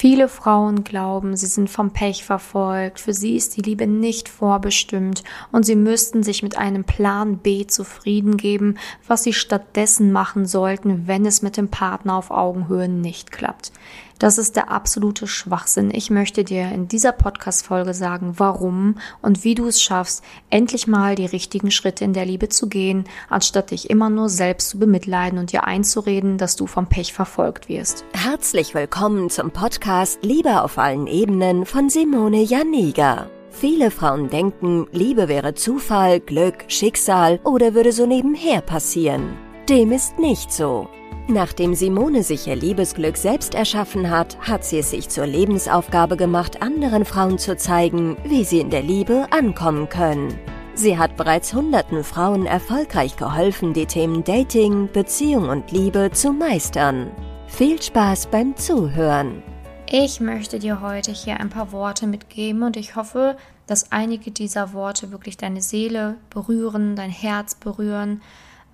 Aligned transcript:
Viele 0.00 0.28
Frauen 0.28 0.84
glauben, 0.84 1.36
sie 1.36 1.48
sind 1.48 1.68
vom 1.68 1.90
Pech 1.90 2.22
verfolgt, 2.22 3.00
für 3.00 3.12
sie 3.12 3.34
ist 3.34 3.56
die 3.56 3.62
Liebe 3.62 3.88
nicht 3.88 4.28
vorbestimmt 4.28 5.24
und 5.50 5.66
sie 5.66 5.74
müssten 5.74 6.22
sich 6.22 6.44
mit 6.44 6.56
einem 6.56 6.84
Plan 6.84 7.38
B 7.38 7.66
zufrieden 7.66 8.36
geben, 8.36 8.78
was 9.08 9.24
sie 9.24 9.32
stattdessen 9.32 10.12
machen 10.12 10.46
sollten, 10.46 11.08
wenn 11.08 11.26
es 11.26 11.42
mit 11.42 11.56
dem 11.56 11.66
Partner 11.66 12.14
auf 12.14 12.30
Augenhöhe 12.30 12.88
nicht 12.88 13.32
klappt. 13.32 13.72
Das 14.18 14.36
ist 14.36 14.56
der 14.56 14.68
absolute 14.68 15.28
Schwachsinn. 15.28 15.92
Ich 15.94 16.10
möchte 16.10 16.42
dir 16.42 16.72
in 16.72 16.88
dieser 16.88 17.12
Podcast-Folge 17.12 17.94
sagen, 17.94 18.34
warum 18.38 18.96
und 19.22 19.44
wie 19.44 19.54
du 19.54 19.68
es 19.68 19.80
schaffst, 19.80 20.24
endlich 20.50 20.88
mal 20.88 21.14
die 21.14 21.26
richtigen 21.26 21.70
Schritte 21.70 22.04
in 22.04 22.14
der 22.14 22.26
Liebe 22.26 22.48
zu 22.48 22.68
gehen, 22.68 23.04
anstatt 23.28 23.70
dich 23.70 23.90
immer 23.90 24.10
nur 24.10 24.28
selbst 24.28 24.70
zu 24.70 24.78
bemitleiden 24.80 25.38
und 25.38 25.52
dir 25.52 25.64
einzureden, 25.64 26.36
dass 26.36 26.56
du 26.56 26.66
vom 26.66 26.88
Pech 26.88 27.12
verfolgt 27.12 27.68
wirst. 27.68 28.04
Herzlich 28.12 28.74
willkommen 28.74 29.30
zum 29.30 29.52
Podcast 29.52 30.18
Liebe 30.22 30.62
auf 30.62 30.78
allen 30.78 31.06
Ebenen 31.06 31.64
von 31.64 31.88
Simone 31.88 32.42
Janiga. 32.42 33.30
Viele 33.50 33.92
Frauen 33.92 34.30
denken, 34.30 34.88
Liebe 34.90 35.28
wäre 35.28 35.54
Zufall, 35.54 36.18
Glück, 36.18 36.64
Schicksal 36.66 37.38
oder 37.44 37.74
würde 37.74 37.92
so 37.92 38.04
nebenher 38.04 38.62
passieren. 38.62 39.36
Dem 39.68 39.92
ist 39.92 40.18
nicht 40.18 40.52
so. 40.52 40.88
Nachdem 41.30 41.74
Simone 41.74 42.22
sich 42.22 42.46
ihr 42.46 42.56
Liebesglück 42.56 43.18
selbst 43.18 43.54
erschaffen 43.54 44.08
hat, 44.08 44.38
hat 44.40 44.64
sie 44.64 44.78
es 44.78 44.90
sich 44.92 45.10
zur 45.10 45.26
Lebensaufgabe 45.26 46.16
gemacht, 46.16 46.62
anderen 46.62 47.04
Frauen 47.04 47.36
zu 47.36 47.54
zeigen, 47.54 48.16
wie 48.24 48.44
sie 48.44 48.60
in 48.60 48.70
der 48.70 48.80
Liebe 48.80 49.26
ankommen 49.30 49.90
können. 49.90 50.38
Sie 50.72 50.96
hat 50.96 51.18
bereits 51.18 51.52
hunderten 51.52 52.02
Frauen 52.02 52.46
erfolgreich 52.46 53.16
geholfen, 53.16 53.74
die 53.74 53.84
Themen 53.84 54.24
Dating, 54.24 54.88
Beziehung 54.90 55.50
und 55.50 55.70
Liebe 55.70 56.10
zu 56.14 56.32
meistern. 56.32 57.10
Viel 57.46 57.82
Spaß 57.82 58.28
beim 58.28 58.56
Zuhören. 58.56 59.42
Ich 59.86 60.20
möchte 60.20 60.58
dir 60.58 60.80
heute 60.80 61.12
hier 61.12 61.40
ein 61.40 61.50
paar 61.50 61.72
Worte 61.72 62.06
mitgeben 62.06 62.62
und 62.62 62.78
ich 62.78 62.96
hoffe, 62.96 63.36
dass 63.66 63.92
einige 63.92 64.30
dieser 64.30 64.72
Worte 64.72 65.12
wirklich 65.12 65.36
deine 65.36 65.60
Seele 65.60 66.16
berühren, 66.30 66.96
dein 66.96 67.10
Herz 67.10 67.54
berühren 67.54 68.22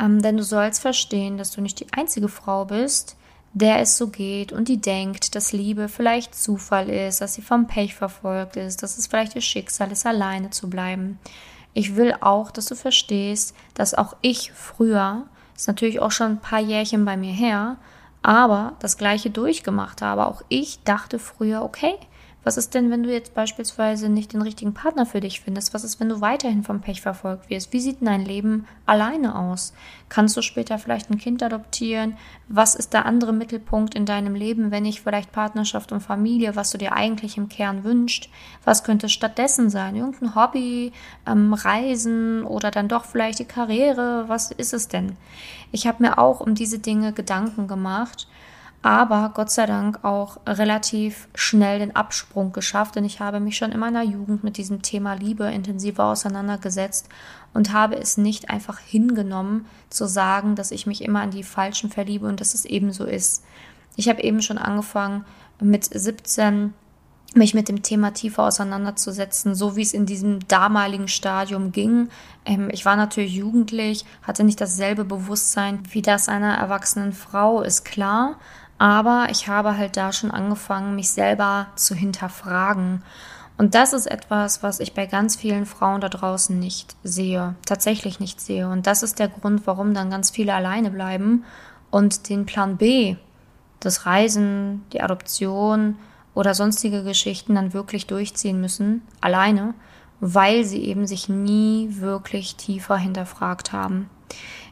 ähm, 0.00 0.22
denn 0.22 0.36
du 0.36 0.42
sollst 0.42 0.80
verstehen, 0.80 1.38
dass 1.38 1.52
du 1.52 1.60
nicht 1.60 1.80
die 1.80 1.92
einzige 1.92 2.28
Frau 2.28 2.64
bist, 2.64 3.16
der 3.52 3.78
es 3.78 3.96
so 3.96 4.08
geht 4.08 4.52
und 4.52 4.68
die 4.68 4.80
denkt, 4.80 5.34
dass 5.36 5.52
Liebe 5.52 5.88
vielleicht 5.88 6.34
Zufall 6.34 6.90
ist, 6.90 7.20
dass 7.20 7.34
sie 7.34 7.42
vom 7.42 7.68
Pech 7.68 7.94
verfolgt 7.94 8.56
ist, 8.56 8.82
dass 8.82 8.98
es 8.98 9.06
vielleicht 9.06 9.36
ihr 9.36 9.40
Schicksal 9.40 9.92
ist, 9.92 10.04
alleine 10.06 10.50
zu 10.50 10.68
bleiben. 10.68 11.18
Ich 11.72 11.96
will 11.96 12.14
auch, 12.20 12.50
dass 12.50 12.66
du 12.66 12.74
verstehst, 12.74 13.54
dass 13.74 13.94
auch 13.94 14.16
ich 14.22 14.52
früher, 14.52 15.26
ist 15.56 15.68
natürlich 15.68 16.00
auch 16.00 16.10
schon 16.10 16.32
ein 16.32 16.40
paar 16.40 16.60
Jährchen 16.60 17.04
bei 17.04 17.16
mir 17.16 17.32
her, 17.32 17.76
aber 18.22 18.72
das 18.80 18.96
gleiche 18.96 19.30
durchgemacht 19.30 20.02
habe. 20.02 20.26
Auch 20.26 20.42
ich 20.48 20.82
dachte 20.82 21.18
früher, 21.20 21.62
okay, 21.62 21.94
was 22.44 22.58
ist 22.58 22.74
denn, 22.74 22.90
wenn 22.90 23.02
du 23.02 23.10
jetzt 23.10 23.34
beispielsweise 23.34 24.10
nicht 24.10 24.34
den 24.34 24.42
richtigen 24.42 24.74
Partner 24.74 25.06
für 25.06 25.20
dich 25.20 25.40
findest? 25.40 25.72
Was 25.72 25.82
ist, 25.82 25.98
wenn 25.98 26.10
du 26.10 26.20
weiterhin 26.20 26.62
vom 26.62 26.82
Pech 26.82 27.00
verfolgt 27.00 27.48
wirst? 27.48 27.72
Wie 27.72 27.80
sieht 27.80 27.98
dein 28.02 28.24
Leben 28.24 28.66
alleine 28.84 29.34
aus? 29.36 29.72
Kannst 30.10 30.36
du 30.36 30.42
später 30.42 30.78
vielleicht 30.78 31.10
ein 31.10 31.16
Kind 31.16 31.42
adoptieren? 31.42 32.18
Was 32.48 32.74
ist 32.74 32.92
der 32.92 33.06
andere 33.06 33.32
Mittelpunkt 33.32 33.94
in 33.94 34.04
deinem 34.04 34.34
Leben, 34.34 34.70
wenn 34.70 34.82
nicht 34.82 35.00
vielleicht 35.00 35.32
Partnerschaft 35.32 35.90
und 35.90 36.02
Familie, 36.02 36.54
was 36.54 36.70
du 36.70 36.76
dir 36.76 36.92
eigentlich 36.92 37.38
im 37.38 37.48
Kern 37.48 37.82
wünschst? 37.82 38.28
Was 38.64 38.84
könnte 38.84 39.08
stattdessen 39.08 39.70
sein? 39.70 39.96
Irgendein 39.96 40.34
Hobby, 40.34 40.92
ähm, 41.26 41.54
Reisen 41.54 42.44
oder 42.44 42.70
dann 42.70 42.88
doch 42.88 43.06
vielleicht 43.06 43.38
die 43.38 43.46
Karriere? 43.46 44.24
Was 44.28 44.50
ist 44.50 44.74
es 44.74 44.88
denn? 44.88 45.16
Ich 45.72 45.86
habe 45.86 46.02
mir 46.02 46.18
auch 46.18 46.40
um 46.40 46.54
diese 46.54 46.78
Dinge 46.78 47.14
Gedanken 47.14 47.68
gemacht 47.68 48.28
aber 48.84 49.30
Gott 49.32 49.50
sei 49.50 49.64
Dank 49.64 50.04
auch 50.04 50.36
relativ 50.46 51.26
schnell 51.34 51.78
den 51.78 51.96
Absprung 51.96 52.52
geschafft, 52.52 52.96
denn 52.96 53.06
ich 53.06 53.18
habe 53.18 53.40
mich 53.40 53.56
schon 53.56 53.72
in 53.72 53.80
meiner 53.80 54.02
Jugend 54.02 54.44
mit 54.44 54.58
diesem 54.58 54.82
Thema 54.82 55.14
Liebe 55.14 55.50
intensiver 55.50 56.04
auseinandergesetzt 56.04 57.08
und 57.54 57.72
habe 57.72 57.96
es 57.96 58.18
nicht 58.18 58.50
einfach 58.50 58.78
hingenommen 58.78 59.64
zu 59.88 60.06
sagen, 60.06 60.54
dass 60.54 60.70
ich 60.70 60.86
mich 60.86 61.00
immer 61.00 61.22
an 61.22 61.30
die 61.30 61.44
Falschen 61.44 61.88
verliebe 61.88 62.26
und 62.26 62.42
dass 62.42 62.52
es 62.52 62.66
eben 62.66 62.92
so 62.92 63.04
ist. 63.04 63.42
Ich 63.96 64.10
habe 64.10 64.22
eben 64.22 64.42
schon 64.42 64.58
angefangen 64.58 65.24
mit 65.60 65.84
17 65.84 66.74
mich 67.34 67.54
mit 67.54 67.68
dem 67.68 67.82
Thema 67.82 68.12
tiefer 68.12 68.44
auseinanderzusetzen, 68.44 69.54
so 69.54 69.76
wie 69.76 69.82
es 69.82 69.94
in 69.94 70.06
diesem 70.06 70.46
damaligen 70.46 71.08
Stadium 71.08 71.72
ging. 71.72 72.10
Ähm, 72.44 72.68
ich 72.70 72.84
war 72.84 72.96
natürlich 72.96 73.34
jugendlich, 73.34 74.04
hatte 74.22 74.44
nicht 74.44 74.60
dasselbe 74.60 75.04
Bewusstsein 75.04 75.80
wie 75.90 76.02
das 76.02 76.28
einer 76.28 76.54
erwachsenen 76.54 77.12
Frau, 77.12 77.62
ist 77.62 77.84
klar. 77.84 78.36
Aber 78.84 79.28
ich 79.30 79.48
habe 79.48 79.78
halt 79.78 79.96
da 79.96 80.12
schon 80.12 80.30
angefangen, 80.30 80.94
mich 80.94 81.08
selber 81.08 81.68
zu 81.74 81.94
hinterfragen. 81.94 83.02
Und 83.56 83.74
das 83.74 83.94
ist 83.94 84.04
etwas, 84.04 84.62
was 84.62 84.78
ich 84.78 84.92
bei 84.92 85.06
ganz 85.06 85.36
vielen 85.36 85.64
Frauen 85.64 86.02
da 86.02 86.10
draußen 86.10 86.58
nicht 86.58 86.94
sehe, 87.02 87.54
tatsächlich 87.64 88.20
nicht 88.20 88.42
sehe. 88.42 88.68
Und 88.68 88.86
das 88.86 89.02
ist 89.02 89.18
der 89.18 89.28
Grund, 89.28 89.66
warum 89.66 89.94
dann 89.94 90.10
ganz 90.10 90.28
viele 90.28 90.52
alleine 90.52 90.90
bleiben 90.90 91.46
und 91.90 92.28
den 92.28 92.44
Plan 92.44 92.76
B, 92.76 93.16
das 93.80 94.04
Reisen, 94.04 94.84
die 94.92 95.00
Adoption 95.00 95.96
oder 96.34 96.52
sonstige 96.52 97.04
Geschichten 97.04 97.54
dann 97.54 97.72
wirklich 97.72 98.06
durchziehen 98.06 98.60
müssen, 98.60 99.00
alleine, 99.22 99.72
weil 100.20 100.66
sie 100.66 100.84
eben 100.84 101.06
sich 101.06 101.30
nie 101.30 101.88
wirklich 102.00 102.56
tiefer 102.56 102.98
hinterfragt 102.98 103.72
haben. 103.72 104.10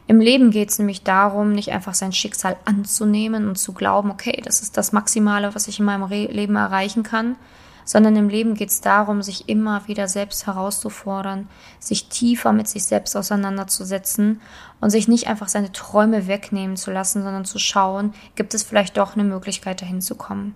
Im 0.07 0.19
Leben 0.19 0.51
geht 0.51 0.69
es 0.69 0.79
nämlich 0.79 1.03
darum, 1.03 1.53
nicht 1.53 1.71
einfach 1.71 1.93
sein 1.93 2.11
Schicksal 2.11 2.57
anzunehmen 2.65 3.47
und 3.47 3.57
zu 3.57 3.73
glauben, 3.73 4.11
okay, 4.11 4.41
das 4.43 4.61
ist 4.61 4.77
das 4.77 4.91
Maximale, 4.91 5.55
was 5.55 5.67
ich 5.67 5.79
in 5.79 5.85
meinem 5.85 6.03
Re 6.03 6.25
Leben 6.25 6.55
erreichen 6.55 7.03
kann, 7.03 7.37
sondern 7.85 8.15
im 8.15 8.29
Leben 8.29 8.55
geht 8.55 8.69
es 8.69 8.81
darum, 8.81 9.21
sich 9.21 9.49
immer 9.49 9.87
wieder 9.87 10.07
selbst 10.07 10.45
herauszufordern, 10.47 11.47
sich 11.79 12.07
tiefer 12.09 12.53
mit 12.53 12.67
sich 12.67 12.83
selbst 12.85 13.15
auseinanderzusetzen 13.15 14.41
und 14.81 14.89
sich 14.89 15.07
nicht 15.07 15.27
einfach 15.27 15.47
seine 15.47 15.71
Träume 15.71 16.27
wegnehmen 16.27 16.77
zu 16.77 16.91
lassen, 16.91 17.23
sondern 17.23 17.45
zu 17.45 17.59
schauen, 17.59 18.13
gibt 18.35 18.53
es 18.53 18.63
vielleicht 18.63 18.97
doch 18.97 19.13
eine 19.15 19.23
Möglichkeit, 19.23 19.81
dahin 19.81 20.01
zu 20.01 20.15
kommen. 20.15 20.55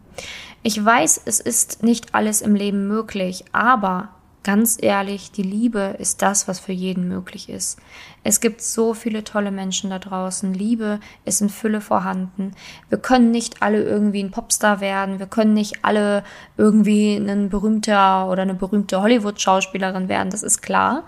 Ich 0.63 0.84
weiß, 0.84 1.22
es 1.25 1.40
ist 1.40 1.84
nicht 1.84 2.16
alles 2.16 2.41
im 2.41 2.56
Leben 2.56 2.88
möglich, 2.88 3.46
aber 3.52 4.09
Ganz 4.47 4.78
ehrlich, 4.81 5.30
die 5.34 5.44
Liebe 5.44 5.97
ist 6.00 6.22
das, 6.22 6.47
was 6.47 6.62
für 6.62 6.72
jeden 6.72 7.09
möglich 7.09 7.50
ist. 7.50 7.78
Es 8.24 8.40
gibt 8.40 8.62
so 8.62 8.94
viele 8.94 9.25
tolle 9.25 9.52
Menschen 9.52 9.90
da 9.90 10.00
draußen. 10.00 10.53
Liebe 10.53 11.02
ist 11.25 11.41
in 11.41 11.50
Fülle 11.50 11.81
vorhanden. 11.81 12.53
Wir 12.88 12.97
können 12.97 13.31
nicht 13.31 13.62
alle 13.62 13.84
irgendwie 13.84 14.24
ein 14.24 14.31
Popstar 14.31 14.80
werden. 14.80 15.19
Wir 15.19 15.25
können 15.25 15.53
nicht 15.53 15.84
alle 15.84 16.24
irgendwie 16.56 17.18
ein 17.18 17.50
berühmter 17.50 18.30
oder 18.30 18.44
eine 18.44 18.53
berühmte 18.53 19.02
Hollywood-Schauspielerin 19.02 20.07
werden. 20.07 20.30
Das 20.30 20.44
ist 20.44 20.62
klar. 20.62 21.03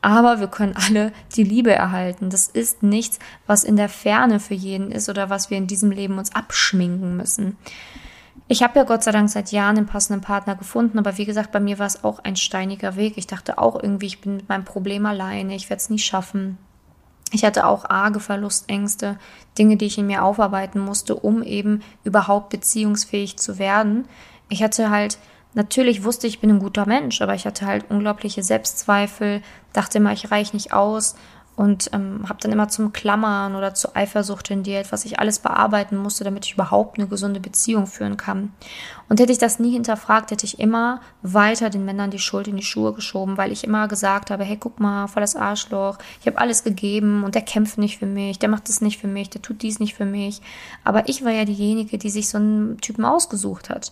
Aber 0.00 0.40
wir 0.40 0.48
können 0.48 0.74
alle 0.74 1.12
die 1.36 1.44
Liebe 1.44 1.72
erhalten. 1.72 2.30
Das 2.30 2.48
ist 2.48 2.82
nichts, 2.82 3.18
was 3.46 3.64
in 3.64 3.76
der 3.76 3.90
Ferne 3.90 4.40
für 4.40 4.54
jeden 4.54 4.92
ist 4.92 5.10
oder 5.10 5.28
was 5.28 5.50
wir 5.50 5.58
in 5.58 5.66
diesem 5.66 5.90
Leben 5.90 6.16
uns 6.16 6.34
abschminken 6.34 7.18
müssen. 7.18 7.58
Ich 8.50 8.62
habe 8.62 8.78
ja 8.78 8.84
Gott 8.84 9.02
sei 9.02 9.12
Dank 9.12 9.28
seit 9.28 9.52
Jahren 9.52 9.76
einen 9.76 9.86
passenden 9.86 10.22
Partner 10.22 10.56
gefunden, 10.56 10.98
aber 10.98 11.18
wie 11.18 11.26
gesagt, 11.26 11.52
bei 11.52 11.60
mir 11.60 11.78
war 11.78 11.86
es 11.86 12.02
auch 12.02 12.20
ein 12.20 12.34
steiniger 12.34 12.96
Weg. 12.96 13.18
Ich 13.18 13.26
dachte 13.26 13.58
auch 13.58 13.80
irgendwie, 13.80 14.06
ich 14.06 14.22
bin 14.22 14.36
mit 14.36 14.48
meinem 14.48 14.64
Problem 14.64 15.04
alleine, 15.04 15.54
ich 15.54 15.68
werde 15.68 15.82
es 15.82 15.90
nie 15.90 15.98
schaffen. 15.98 16.56
Ich 17.30 17.44
hatte 17.44 17.66
auch 17.66 17.84
arge 17.84 18.20
Verlustängste, 18.20 19.18
Dinge, 19.58 19.76
die 19.76 19.84
ich 19.84 19.98
in 19.98 20.06
mir 20.06 20.24
aufarbeiten 20.24 20.80
musste, 20.80 21.14
um 21.14 21.42
eben 21.42 21.82
überhaupt 22.04 22.48
beziehungsfähig 22.48 23.36
zu 23.36 23.58
werden. 23.58 24.08
Ich 24.48 24.62
hatte 24.62 24.88
halt, 24.88 25.18
natürlich 25.52 26.02
wusste 26.04 26.26
ich, 26.26 26.36
ich 26.36 26.40
bin 26.40 26.48
ein 26.48 26.58
guter 26.58 26.86
Mensch, 26.86 27.20
aber 27.20 27.34
ich 27.34 27.44
hatte 27.44 27.66
halt 27.66 27.90
unglaubliche 27.90 28.42
Selbstzweifel, 28.42 29.42
dachte 29.74 29.98
immer, 29.98 30.12
ich 30.12 30.30
reiche 30.30 30.56
nicht 30.56 30.72
aus 30.72 31.16
und 31.58 31.90
ähm, 31.92 32.20
habe 32.28 32.38
dann 32.40 32.52
immer 32.52 32.68
zum 32.68 32.92
Klammern 32.92 33.56
oder 33.56 33.74
zur 33.74 33.96
Eifersucht 33.96 34.46
tendiert, 34.46 34.92
was 34.92 35.04
ich 35.04 35.18
alles 35.18 35.40
bearbeiten 35.40 35.96
musste, 35.96 36.22
damit 36.22 36.46
ich 36.46 36.54
überhaupt 36.54 37.00
eine 37.00 37.08
gesunde 37.08 37.40
Beziehung 37.40 37.88
führen 37.88 38.16
kann. 38.16 38.52
Und 39.08 39.18
hätte 39.18 39.32
ich 39.32 39.38
das 39.38 39.58
nie 39.58 39.72
hinterfragt, 39.72 40.30
hätte 40.30 40.46
ich 40.46 40.60
immer 40.60 41.00
weiter 41.22 41.68
den 41.68 41.84
Männern 41.84 42.12
die 42.12 42.20
Schuld 42.20 42.46
in 42.46 42.56
die 42.56 42.62
Schuhe 42.62 42.92
geschoben, 42.92 43.36
weil 43.38 43.50
ich 43.50 43.64
immer 43.64 43.88
gesagt 43.88 44.30
habe, 44.30 44.44
hey, 44.44 44.56
guck 44.56 44.78
mal, 44.78 45.08
voll 45.08 45.20
das 45.20 45.34
Arschloch, 45.34 45.98
ich 46.20 46.28
habe 46.28 46.38
alles 46.38 46.62
gegeben 46.62 47.24
und 47.24 47.34
der 47.34 47.42
kämpft 47.42 47.76
nicht 47.76 47.98
für 47.98 48.06
mich, 48.06 48.38
der 48.38 48.50
macht 48.50 48.68
das 48.68 48.80
nicht 48.80 49.00
für 49.00 49.08
mich, 49.08 49.28
der 49.28 49.42
tut 49.42 49.60
dies 49.62 49.80
nicht 49.80 49.94
für 49.94 50.04
mich. 50.04 50.40
Aber 50.84 51.08
ich 51.08 51.24
war 51.24 51.32
ja 51.32 51.44
diejenige, 51.44 51.98
die 51.98 52.10
sich 52.10 52.28
so 52.28 52.38
einen 52.38 52.78
Typen 52.80 53.04
ausgesucht 53.04 53.68
hat. 53.68 53.90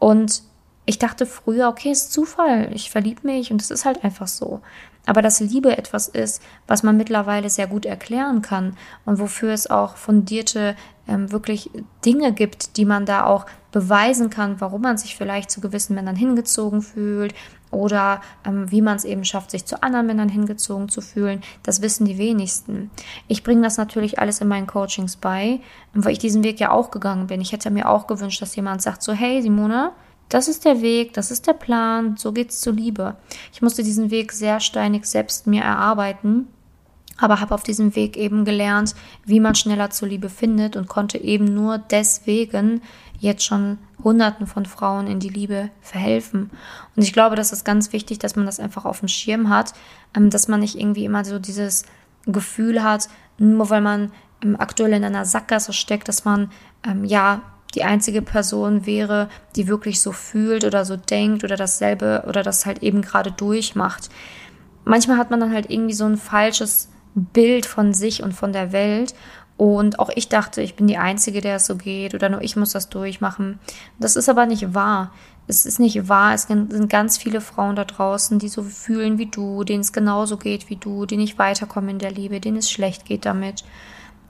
Und 0.00 0.42
ich 0.84 0.98
dachte 0.98 1.26
früher, 1.26 1.68
okay, 1.68 1.92
ist 1.92 2.12
Zufall, 2.12 2.70
ich 2.72 2.90
verliebe 2.90 3.24
mich 3.24 3.52
und 3.52 3.62
es 3.62 3.70
ist 3.70 3.84
halt 3.84 4.02
einfach 4.02 4.26
so. 4.26 4.62
Aber 5.08 5.22
dass 5.22 5.40
Liebe 5.40 5.78
etwas 5.78 6.06
ist, 6.06 6.42
was 6.66 6.82
man 6.82 6.98
mittlerweile 6.98 7.48
sehr 7.48 7.66
gut 7.66 7.86
erklären 7.86 8.42
kann 8.42 8.76
und 9.06 9.18
wofür 9.18 9.52
es 9.54 9.66
auch 9.66 9.96
fundierte 9.96 10.76
ähm, 11.08 11.32
wirklich 11.32 11.70
Dinge 12.04 12.34
gibt, 12.34 12.76
die 12.76 12.84
man 12.84 13.06
da 13.06 13.24
auch 13.24 13.46
beweisen 13.72 14.28
kann, 14.28 14.60
warum 14.60 14.82
man 14.82 14.98
sich 14.98 15.16
vielleicht 15.16 15.50
zu 15.50 15.62
gewissen 15.62 15.94
Männern 15.94 16.14
hingezogen 16.14 16.82
fühlt 16.82 17.34
oder 17.70 18.20
ähm, 18.44 18.70
wie 18.70 18.82
man 18.82 18.96
es 18.96 19.06
eben 19.06 19.24
schafft, 19.24 19.50
sich 19.50 19.64
zu 19.64 19.82
anderen 19.82 20.04
Männern 20.04 20.28
hingezogen 20.28 20.90
zu 20.90 21.00
fühlen, 21.00 21.40
das 21.62 21.80
wissen 21.80 22.04
die 22.04 22.18
wenigsten. 22.18 22.90
Ich 23.28 23.42
bringe 23.42 23.62
das 23.62 23.78
natürlich 23.78 24.18
alles 24.18 24.42
in 24.42 24.48
meinen 24.48 24.66
Coachings 24.66 25.16
bei, 25.16 25.60
weil 25.94 26.12
ich 26.12 26.18
diesen 26.18 26.44
Weg 26.44 26.60
ja 26.60 26.70
auch 26.70 26.90
gegangen 26.90 27.28
bin. 27.28 27.40
Ich 27.40 27.52
hätte 27.52 27.70
mir 27.70 27.88
auch 27.88 28.08
gewünscht, 28.08 28.42
dass 28.42 28.56
jemand 28.56 28.82
sagt 28.82 29.02
so, 29.02 29.14
hey 29.14 29.40
Simone, 29.40 29.92
das 30.28 30.48
ist 30.48 30.64
der 30.64 30.82
Weg, 30.82 31.14
das 31.14 31.30
ist 31.30 31.46
der 31.46 31.54
Plan, 31.54 32.16
so 32.16 32.32
geht's 32.32 32.60
zur 32.60 32.74
Liebe. 32.74 33.16
Ich 33.52 33.62
musste 33.62 33.82
diesen 33.82 34.10
Weg 34.10 34.32
sehr 34.32 34.60
steinig 34.60 35.06
selbst 35.06 35.46
mir 35.46 35.62
erarbeiten, 35.62 36.48
aber 37.16 37.40
habe 37.40 37.54
auf 37.54 37.62
diesem 37.62 37.96
Weg 37.96 38.16
eben 38.16 38.44
gelernt, 38.44 38.94
wie 39.24 39.40
man 39.40 39.54
schneller 39.54 39.90
zur 39.90 40.08
Liebe 40.08 40.28
findet 40.28 40.76
und 40.76 40.88
konnte 40.88 41.18
eben 41.18 41.46
nur 41.46 41.78
deswegen 41.78 42.82
jetzt 43.18 43.44
schon 43.44 43.78
Hunderten 44.02 44.46
von 44.46 44.64
Frauen 44.64 45.08
in 45.08 45.18
die 45.18 45.28
Liebe 45.28 45.70
verhelfen. 45.80 46.50
Und 46.94 47.02
ich 47.02 47.12
glaube, 47.12 47.34
das 47.34 47.52
ist 47.52 47.64
ganz 47.64 47.92
wichtig, 47.92 48.18
dass 48.20 48.36
man 48.36 48.46
das 48.46 48.60
einfach 48.60 48.84
auf 48.84 49.00
dem 49.00 49.08
Schirm 49.08 49.48
hat, 49.48 49.72
ähm, 50.16 50.30
dass 50.30 50.46
man 50.46 50.60
nicht 50.60 50.78
irgendwie 50.78 51.04
immer 51.04 51.24
so 51.24 51.38
dieses 51.38 51.84
Gefühl 52.26 52.82
hat, 52.82 53.08
nur 53.38 53.70
weil 53.70 53.80
man 53.80 54.12
ähm, 54.44 54.56
aktuell 54.58 54.92
in 54.92 55.04
einer 55.04 55.24
Sackgasse 55.24 55.72
steckt, 55.72 56.08
dass 56.08 56.24
man 56.24 56.50
ähm, 56.86 57.04
ja 57.04 57.42
die 57.74 57.84
einzige 57.84 58.22
Person 58.22 58.86
wäre, 58.86 59.28
die 59.56 59.68
wirklich 59.68 60.00
so 60.00 60.12
fühlt 60.12 60.64
oder 60.64 60.84
so 60.84 60.96
denkt 60.96 61.44
oder 61.44 61.56
dasselbe 61.56 62.24
oder 62.26 62.42
das 62.42 62.66
halt 62.66 62.82
eben 62.82 63.02
gerade 63.02 63.30
durchmacht. 63.30 64.08
Manchmal 64.84 65.18
hat 65.18 65.30
man 65.30 65.40
dann 65.40 65.52
halt 65.52 65.70
irgendwie 65.70 65.94
so 65.94 66.04
ein 66.04 66.16
falsches 66.16 66.88
Bild 67.14 67.66
von 67.66 67.92
sich 67.92 68.22
und 68.22 68.32
von 68.32 68.52
der 68.52 68.72
Welt 68.72 69.14
und 69.58 69.98
auch 69.98 70.08
ich 70.14 70.28
dachte, 70.28 70.62
ich 70.62 70.76
bin 70.76 70.86
die 70.86 70.98
Einzige, 70.98 71.40
der 71.40 71.56
es 71.56 71.66
so 71.66 71.74
geht 71.74 72.14
oder 72.14 72.28
nur 72.28 72.42
ich 72.42 72.54
muss 72.54 72.72
das 72.72 72.90
durchmachen. 72.90 73.58
Das 73.98 74.14
ist 74.14 74.28
aber 74.28 74.46
nicht 74.46 74.72
wahr. 74.72 75.12
Es 75.48 75.66
ist 75.66 75.80
nicht 75.80 76.08
wahr. 76.08 76.32
Es 76.32 76.44
sind 76.44 76.88
ganz 76.88 77.18
viele 77.18 77.40
Frauen 77.40 77.74
da 77.74 77.84
draußen, 77.84 78.38
die 78.38 78.48
so 78.48 78.62
fühlen 78.62 79.18
wie 79.18 79.26
du, 79.26 79.64
denen 79.64 79.80
es 79.80 79.92
genauso 79.92 80.36
geht 80.36 80.70
wie 80.70 80.76
du, 80.76 81.06
die 81.06 81.16
nicht 81.16 81.38
weiterkommen 81.38 81.90
in 81.90 81.98
der 81.98 82.12
Liebe, 82.12 82.38
denen 82.38 82.58
es 82.58 82.70
schlecht 82.70 83.04
geht 83.04 83.26
damit. 83.26 83.64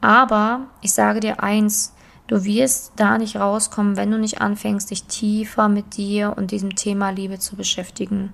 Aber 0.01 0.69
ich 0.81 0.93
sage 0.93 1.21
dir 1.21 1.43
eins, 1.43 1.95
du 2.29 2.45
wirst 2.45 2.93
da 2.97 3.19
nicht 3.19 3.37
rauskommen, 3.37 3.97
wenn 3.97 4.11
du 4.11 4.19
nicht 4.19 4.41
anfängst, 4.41 4.91
dich 4.91 5.05
tiefer 5.05 5.69
mit 5.69 5.97
dir 5.97 6.35
und 6.37 6.53
diesem 6.53 6.77
Thema 6.77 7.11
Liebe 7.11 7.39
zu 7.39 7.57
beschäftigen. 7.57 8.33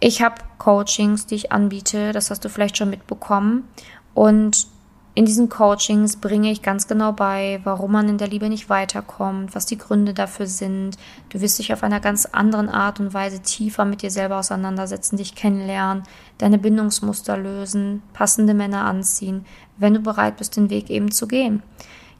Ich 0.00 0.22
habe 0.22 0.36
Coachings, 0.58 1.26
die 1.26 1.36
ich 1.36 1.52
anbiete, 1.52 2.12
das 2.12 2.30
hast 2.30 2.44
du 2.44 2.48
vielleicht 2.48 2.78
schon 2.78 2.90
mitbekommen. 2.90 3.68
Und 4.14 4.66
in 5.14 5.26
diesen 5.26 5.48
Coachings 5.48 6.16
bringe 6.16 6.50
ich 6.50 6.62
ganz 6.62 6.88
genau 6.88 7.12
bei, 7.12 7.60
warum 7.64 7.92
man 7.92 8.08
in 8.08 8.16
der 8.16 8.28
Liebe 8.28 8.48
nicht 8.48 8.70
weiterkommt, 8.70 9.54
was 9.54 9.66
die 9.66 9.76
Gründe 9.76 10.14
dafür 10.14 10.46
sind. 10.46 10.96
Du 11.28 11.40
wirst 11.40 11.58
dich 11.58 11.72
auf 11.72 11.82
einer 11.82 12.00
ganz 12.00 12.26
anderen 12.26 12.68
Art 12.68 13.00
und 13.00 13.12
Weise 13.12 13.40
tiefer 13.40 13.84
mit 13.84 14.02
dir 14.02 14.10
selber 14.10 14.38
auseinandersetzen, 14.38 15.16
dich 15.16 15.34
kennenlernen, 15.34 16.04
deine 16.38 16.58
Bindungsmuster 16.58 17.36
lösen, 17.36 18.02
passende 18.14 18.54
Männer 18.54 18.84
anziehen, 18.86 19.44
wenn 19.76 19.94
du 19.94 20.00
bereit 20.00 20.38
bist, 20.38 20.56
den 20.56 20.70
Weg 20.70 20.88
eben 20.88 21.10
zu 21.10 21.26
gehen. 21.28 21.62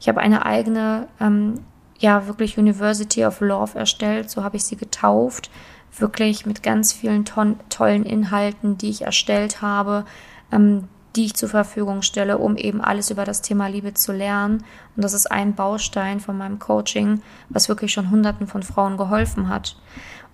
Ich 0.01 0.09
habe 0.09 0.19
eine 0.19 0.45
eigene, 0.47 1.07
ähm, 1.19 1.59
ja, 1.99 2.25
wirklich 2.25 2.57
University 2.57 3.23
of 3.23 3.39
Love 3.39 3.77
erstellt, 3.77 4.31
so 4.31 4.43
habe 4.43 4.57
ich 4.57 4.63
sie 4.63 4.75
getauft, 4.75 5.51
wirklich 5.95 6.47
mit 6.47 6.63
ganz 6.63 6.91
vielen 6.91 7.23
tollen 7.23 8.05
Inhalten, 8.05 8.79
die 8.79 8.89
ich 8.89 9.03
erstellt 9.03 9.61
habe, 9.61 10.05
ähm, 10.51 10.87
die 11.15 11.25
ich 11.25 11.35
zur 11.35 11.49
Verfügung 11.49 12.01
stelle, 12.01 12.39
um 12.39 12.57
eben 12.57 12.81
alles 12.81 13.11
über 13.11 13.25
das 13.25 13.43
Thema 13.43 13.67
Liebe 13.67 13.93
zu 13.93 14.11
lernen. 14.11 14.63
Und 14.95 15.03
das 15.03 15.13
ist 15.13 15.31
ein 15.31 15.53
Baustein 15.53 16.19
von 16.19 16.35
meinem 16.35 16.57
Coaching, 16.57 17.21
was 17.49 17.69
wirklich 17.69 17.93
schon 17.93 18.09
Hunderten 18.09 18.47
von 18.47 18.63
Frauen 18.63 18.97
geholfen 18.97 19.49
hat. 19.49 19.77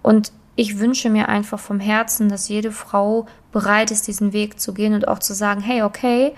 Und 0.01 0.31
ich 0.55 0.79
wünsche 0.79 1.09
mir 1.09 1.27
einfach 1.27 1.59
vom 1.59 1.81
Herzen, 1.81 2.29
dass 2.29 2.47
jede 2.47 2.71
Frau 2.71 3.25
bereit 3.51 3.91
ist, 3.91 4.07
diesen 4.07 4.31
Weg 4.31 4.61
zu 4.61 4.73
gehen 4.73 4.93
und 4.93 5.09
auch 5.09 5.19
zu 5.19 5.33
sagen, 5.33 5.59
hey, 5.59 5.81
okay, 5.81 6.33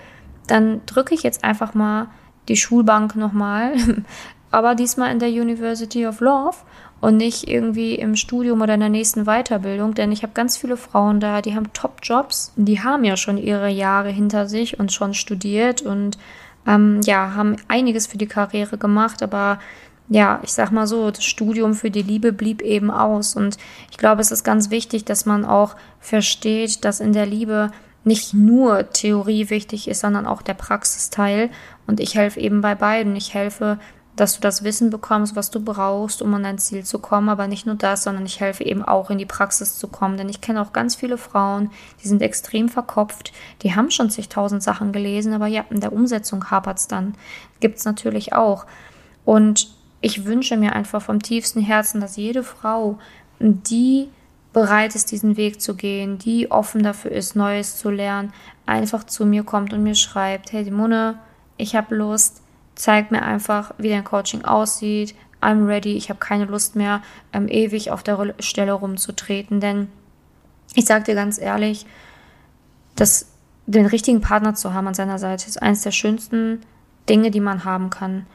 dann 0.48 0.80
drücke 0.86 1.14
ich 1.14 1.22
jetzt 1.22 1.44
einfach 1.44 1.74
mal 1.74 2.08
die 2.50 2.56
Schulbank 2.56 3.16
nochmal, 3.16 3.72
aber 4.50 4.74
diesmal 4.74 5.12
in 5.12 5.20
der 5.20 5.30
University 5.30 6.06
of 6.06 6.20
Love 6.20 6.56
und 7.00 7.16
nicht 7.16 7.48
irgendwie 7.48 7.94
im 7.94 8.16
Studium 8.16 8.60
oder 8.60 8.74
in 8.74 8.80
der 8.80 8.88
nächsten 8.88 9.24
Weiterbildung, 9.24 9.94
denn 9.94 10.12
ich 10.12 10.22
habe 10.22 10.34
ganz 10.34 10.56
viele 10.56 10.76
Frauen 10.76 11.20
da, 11.20 11.40
die 11.40 11.54
haben 11.54 11.72
Top-Jobs, 11.72 12.52
die 12.56 12.82
haben 12.82 13.04
ja 13.04 13.16
schon 13.16 13.38
ihre 13.38 13.70
Jahre 13.70 14.10
hinter 14.10 14.46
sich 14.46 14.78
und 14.78 14.92
schon 14.92 15.14
studiert 15.14 15.80
und 15.80 16.18
ähm, 16.66 17.00
ja, 17.04 17.34
haben 17.34 17.56
einiges 17.68 18.06
für 18.06 18.18
die 18.18 18.26
Karriere 18.26 18.76
gemacht, 18.76 19.22
aber 19.22 19.60
ja, 20.08 20.40
ich 20.42 20.52
sag 20.52 20.72
mal 20.72 20.88
so, 20.88 21.12
das 21.12 21.24
Studium 21.24 21.74
für 21.74 21.90
die 21.90 22.02
Liebe 22.02 22.32
blieb 22.32 22.62
eben 22.62 22.90
aus 22.90 23.36
und 23.36 23.56
ich 23.90 23.96
glaube, 23.96 24.20
es 24.20 24.32
ist 24.32 24.42
ganz 24.42 24.70
wichtig, 24.70 25.04
dass 25.04 25.24
man 25.24 25.44
auch 25.44 25.76
versteht, 26.00 26.84
dass 26.84 26.98
in 26.98 27.12
der 27.12 27.26
Liebe 27.26 27.70
nicht 28.04 28.34
nur 28.34 28.90
Theorie 28.90 29.50
wichtig 29.50 29.88
ist, 29.88 30.00
sondern 30.00 30.26
auch 30.26 30.42
der 30.42 30.54
Praxisteil. 30.54 31.50
Und 31.90 32.00
ich 32.00 32.14
helfe 32.14 32.40
eben 32.40 32.60
bei 32.60 32.74
beiden. 32.74 33.16
Ich 33.16 33.34
helfe 33.34 33.78
dass 34.16 34.34
du 34.34 34.40
das 34.40 34.64
Wissen 34.64 34.90
bekommst, 34.90 35.34
was 35.34 35.50
du 35.50 35.60
brauchst, 35.60 36.20
um 36.20 36.34
an 36.34 36.42
dein 36.42 36.58
Ziel 36.58 36.84
zu 36.84 36.98
kommen. 36.98 37.28
Aber 37.28 37.46
nicht 37.46 37.66
nur 37.66 37.74
das, 37.74 38.02
sondern 38.02 38.26
ich 38.26 38.40
helfe 38.40 38.64
eben 38.64 38.84
auch 38.84 39.10
in 39.10 39.18
die 39.18 39.26
Praxis 39.26 39.78
zu 39.78 39.88
kommen. 39.88 40.16
Denn 40.16 40.28
ich 40.28 40.40
kenne 40.40 40.60
auch 40.60 40.72
ganz 40.72 40.94
viele 40.94 41.16
Frauen, 41.16 41.70
die 42.02 42.08
sind 42.08 42.20
extrem 42.20 42.68
verkopft, 42.68 43.32
die 43.62 43.74
haben 43.74 43.90
schon 43.90 44.10
zigtausend 44.10 44.62
Sachen 44.62 44.92
gelesen, 44.92 45.32
aber 45.32 45.46
ja, 45.46 45.64
in 45.70 45.80
der 45.80 45.92
Umsetzung 45.92 46.50
hapert 46.50 46.78
es 46.78 46.88
dann. 46.88 47.14
Gibt 47.60 47.78
es 47.78 47.84
natürlich 47.84 48.34
auch. 48.34 48.66
Und 49.24 49.70
ich 50.00 50.24
wünsche 50.24 50.56
mir 50.56 50.74
einfach 50.74 51.02
vom 51.02 51.22
tiefsten 51.22 51.60
Herzen, 51.60 52.00
dass 52.00 52.16
jede 52.16 52.42
Frau, 52.42 52.98
die 53.38 54.08
bereit 54.52 54.94
ist, 54.96 55.12
diesen 55.12 55.36
Weg 55.36 55.60
zu 55.60 55.76
gehen, 55.76 56.18
die 56.18 56.50
offen 56.50 56.82
dafür 56.82 57.12
ist, 57.12 57.36
Neues 57.36 57.76
zu 57.76 57.90
lernen, 57.90 58.32
einfach 58.66 59.04
zu 59.04 59.24
mir 59.24 59.44
kommt 59.44 59.72
und 59.72 59.82
mir 59.82 59.94
schreibt, 59.94 60.52
hey 60.52 60.64
Simone, 60.64 61.18
ich 61.60 61.76
habe 61.76 61.94
Lust, 61.94 62.42
zeig 62.74 63.10
mir 63.10 63.22
einfach, 63.22 63.72
wie 63.78 63.90
dein 63.90 64.04
Coaching 64.04 64.44
aussieht. 64.44 65.14
I'm 65.40 65.66
ready. 65.66 65.96
Ich 65.96 66.10
habe 66.10 66.18
keine 66.18 66.44
Lust 66.44 66.76
mehr, 66.76 67.02
ähm, 67.32 67.48
ewig 67.48 67.90
auf 67.90 68.02
der 68.02 68.34
Stelle 68.40 68.72
rumzutreten. 68.72 69.60
Denn 69.60 69.88
ich 70.74 70.84
sage 70.84 71.04
dir 71.04 71.14
ganz 71.14 71.38
ehrlich, 71.38 71.86
dass 72.96 73.26
den 73.66 73.86
richtigen 73.86 74.20
Partner 74.20 74.54
zu 74.54 74.74
haben 74.74 74.88
an 74.88 74.94
seiner 74.94 75.18
Seite 75.18 75.46
ist 75.46 75.62
eines 75.62 75.82
der 75.82 75.92
schönsten 75.92 76.60
Dinge, 77.08 77.30
die 77.30 77.40
man 77.40 77.64
haben 77.64 77.90
kann. 77.90 78.26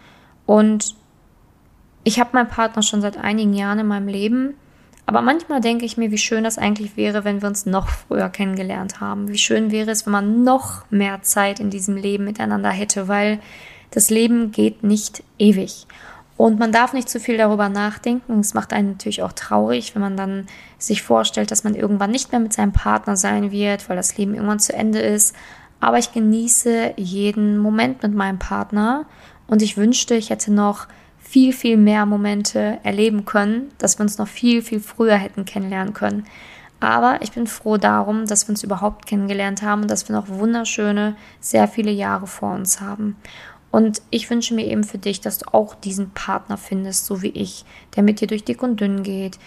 Und 0.46 0.96
ich 2.04 2.20
habe 2.20 2.32
meinen 2.34 2.48
Partner 2.48 2.84
schon 2.84 3.02
seit 3.02 3.18
einigen 3.18 3.54
Jahren 3.54 3.80
in 3.80 3.88
meinem 3.88 4.08
Leben. 4.08 4.56
Aber 5.06 5.22
manchmal 5.22 5.62
denke 5.62 5.86
ich 5.86 5.98
mir, 5.98 6.12
wie 6.12 6.18
schön 6.18 6.44
das 6.44 6.58
eigentlich 6.58 6.98
wäre, 6.98 7.24
wenn 7.24 7.42
wir 7.42 7.48
uns 7.48 7.66
noch 7.66 7.90
früher 7.90 8.30
kennengelernt 8.30 9.00
haben. 9.00 9.28
Wie 9.28 9.38
schön 9.38 9.72
wäre 9.72 9.92
es, 9.92 10.06
wenn 10.06 10.14
man 10.14 10.44
noch 10.44 10.90
mehr 10.90 11.22
Zeit 11.22 11.60
in 11.60 11.70
diesem 11.70 11.96
Leben 11.96 12.26
miteinander 12.26 12.70
hätte, 12.72 13.08
weil 13.08 13.40
das 13.92 14.10
Leben 14.10 14.52
geht 14.52 14.84
nicht 14.84 15.24
ewig. 15.38 15.86
Und 16.38 16.60
man 16.60 16.72
darf 16.72 16.92
nicht 16.92 17.08
zu 17.08 17.20
viel 17.20 17.38
darüber 17.38 17.70
nachdenken. 17.70 18.40
Es 18.40 18.54
macht 18.54 18.74
einen 18.74 18.92
natürlich 18.92 19.22
auch 19.22 19.32
traurig, 19.32 19.96
wenn 19.96 20.02
man 20.02 20.18
dann 20.18 20.48
sich 20.78 21.02
vorstellt, 21.02 21.50
dass 21.52 21.64
man 21.64 21.76
irgendwann 21.76 22.12
nicht 22.12 22.32
mehr 22.32 22.42
mit 22.42 22.52
seinem 22.52 22.74
Partner 22.74 23.16
sein 23.16 23.52
wird, 23.52 23.88
weil 23.88 23.96
das 23.96 24.18
Leben 24.18 24.34
irgendwann 24.34 24.60
zu 24.60 24.74
Ende 24.74 25.00
ist. 25.00 25.36
Aber 25.80 25.98
ich 25.98 26.12
genieße 26.12 26.94
jeden 26.98 27.58
Moment 27.58 28.04
mit 28.04 28.14
meinem 28.14 28.40
Partner 28.40 29.06
und 29.48 29.62
ich 29.62 29.78
wünschte, 29.78 30.16
ich 30.16 30.30
hätte 30.30 30.52
noch 30.52 30.88
viel, 31.36 31.52
viel 31.52 31.76
mehr 31.76 32.06
Momente 32.06 32.80
erleben 32.84 33.26
können, 33.26 33.70
dass 33.78 34.00
wir 34.00 34.04
uns 34.04 34.18
noch 34.18 34.28
viel, 34.30 34.62
viel 34.62 34.80
früher 34.80 35.18
hätten 35.18 35.44
kennenlernen 35.44 35.94
können. 35.94 36.24
Aber 36.80 37.22
ich 37.22 37.34
bin 37.34 37.46
froh 37.46 37.76
darum, 37.76 38.26
dass 38.26 38.48
wir 38.48 38.52
uns 38.52 38.64
überhaupt 38.64 39.06
kennengelernt 39.06 39.62
haben 39.62 39.82
und 39.82 39.92
dass 39.92 40.08
wir 40.08 40.16
noch 40.16 40.30
wunderschöne, 40.30 41.18
sehr 41.42 41.68
viele 41.68 41.92
Jahre 41.92 42.26
vor 42.26 42.54
uns 42.54 42.80
haben. 42.80 43.18
Und 43.70 44.02
ich 44.12 44.30
wünsche 44.30 44.54
mir 44.54 44.66
eben 44.66 44.86
für 44.86 44.98
dich, 44.98 45.20
dass 45.20 45.40
du 45.40 45.54
auch 45.54 45.76
diesen 45.76 46.12
Partner 46.12 46.56
findest, 46.56 47.06
so 47.06 47.22
wie 47.22 47.32
ich, 47.32 47.66
der 47.98 48.04
mit 48.04 48.22
dir 48.22 48.28
durch 48.28 48.46
dick 48.46 48.64
und 48.64 48.80
dünn 48.80 49.04
geht, 49.04 49.38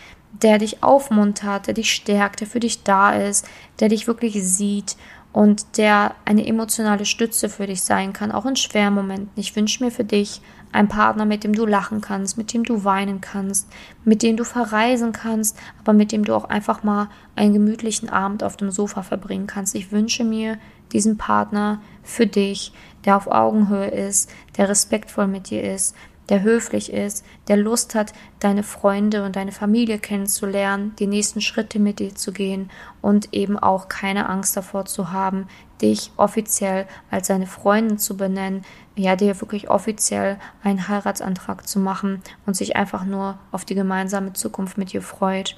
der 0.42 0.59
dich 0.59 0.83
aufmuntert, 0.83 1.68
der 1.68 1.75
dich 1.75 1.90
stärkt, 1.90 2.40
der 2.40 2.49
für 2.49 2.61
dich 2.61 2.83
da 2.83 3.12
ist, 3.12 3.49
der 3.80 3.88
dich 3.88 4.07
wirklich 4.07 4.45
sieht 4.45 4.99
und 5.33 5.78
der 5.78 6.14
eine 6.26 6.47
emotionale 6.47 7.07
Stütze 7.07 7.49
für 7.49 7.66
dich 7.66 7.80
sein 7.80 8.12
kann, 8.12 8.30
auch 8.30 8.45
in 8.45 8.57
schweren 8.57 8.92
Momenten. 8.92 9.30
Ich 9.37 9.57
wünsche 9.57 9.83
mir 9.83 9.90
für 9.90 10.04
dich 10.04 10.42
einen 10.72 10.88
Partner, 10.88 11.25
mit 11.25 11.44
dem 11.44 11.54
du 11.54 11.66
lachen 11.66 12.00
kannst, 12.00 12.37
mit 12.37 12.52
dem 12.52 12.64
du 12.64 12.84
weinen 12.84 13.20
kannst, 13.20 13.68
mit 14.04 14.22
dem 14.22 14.37
du 14.37 14.44
verreisen 14.44 15.12
kannst, 15.12 15.58
aber 15.80 15.92
mit 15.92 16.12
dem 16.12 16.25
du 16.25 16.34
auch 16.34 16.44
einfach 16.44 16.82
mal 16.82 17.08
einen 17.37 17.54
gemütlichen 17.54 18.08
Abend 18.08 18.42
auf 18.42 18.56
dem 18.56 18.70
Sofa 18.70 19.02
verbringen 19.02 19.46
kannst. 19.46 19.75
Ich 19.75 19.92
wünsche 19.92 20.25
mir 20.25 20.58
diesen 20.92 21.16
Partner 21.16 21.80
für 22.02 22.26
dich, 22.26 22.72
der 23.04 23.16
auf 23.16 23.26
Augenhöhe 23.28 23.88
ist, 23.88 24.30
der 24.56 24.68
respektvoll 24.68 25.26
mit 25.26 25.50
dir 25.50 25.62
ist, 25.62 25.94
der 26.28 26.42
höflich 26.42 26.92
ist, 26.92 27.25
der 27.49 27.56
Lust 27.56 27.94
hat, 27.94 28.12
deine 28.38 28.62
Freunde 28.62 29.25
und 29.25 29.37
deine 29.37 29.52
Familie 29.52 29.99
kennenzulernen, 29.99 30.94
die 30.99 31.06
nächsten 31.06 31.40
Schritte 31.40 31.78
mit 31.78 31.99
dir 31.99 32.14
zu 32.14 32.32
gehen 32.32 32.70
und 33.00 33.32
eben 33.32 33.58
auch 33.58 33.88
keine 33.88 34.28
Angst 34.28 34.56
davor 34.56 34.85
zu 34.85 35.11
haben, 35.11 35.47
dich 35.80 36.11
offiziell 36.16 36.87
als 37.11 37.28
seine 37.28 37.47
Freundin 37.47 37.99
zu 37.99 38.16
benennen, 38.16 38.64
ja, 38.97 39.16
dir 39.16 39.40
wirklich 39.40 39.70
offiziell 39.70 40.38
einen 40.62 40.88
Heiratsantrag 40.88 41.66
zu 41.68 41.78
machen 41.78 42.23
und 42.47 42.56
sich 42.56 42.76
einfach 42.76 43.04
nur 43.04 43.38
auf 43.52 43.64
die 43.64 43.76
gemeinsame 43.76 44.32
Zukunft 44.32 44.76
mit 44.76 44.92
dir 44.92 45.02
freut. 45.02 45.56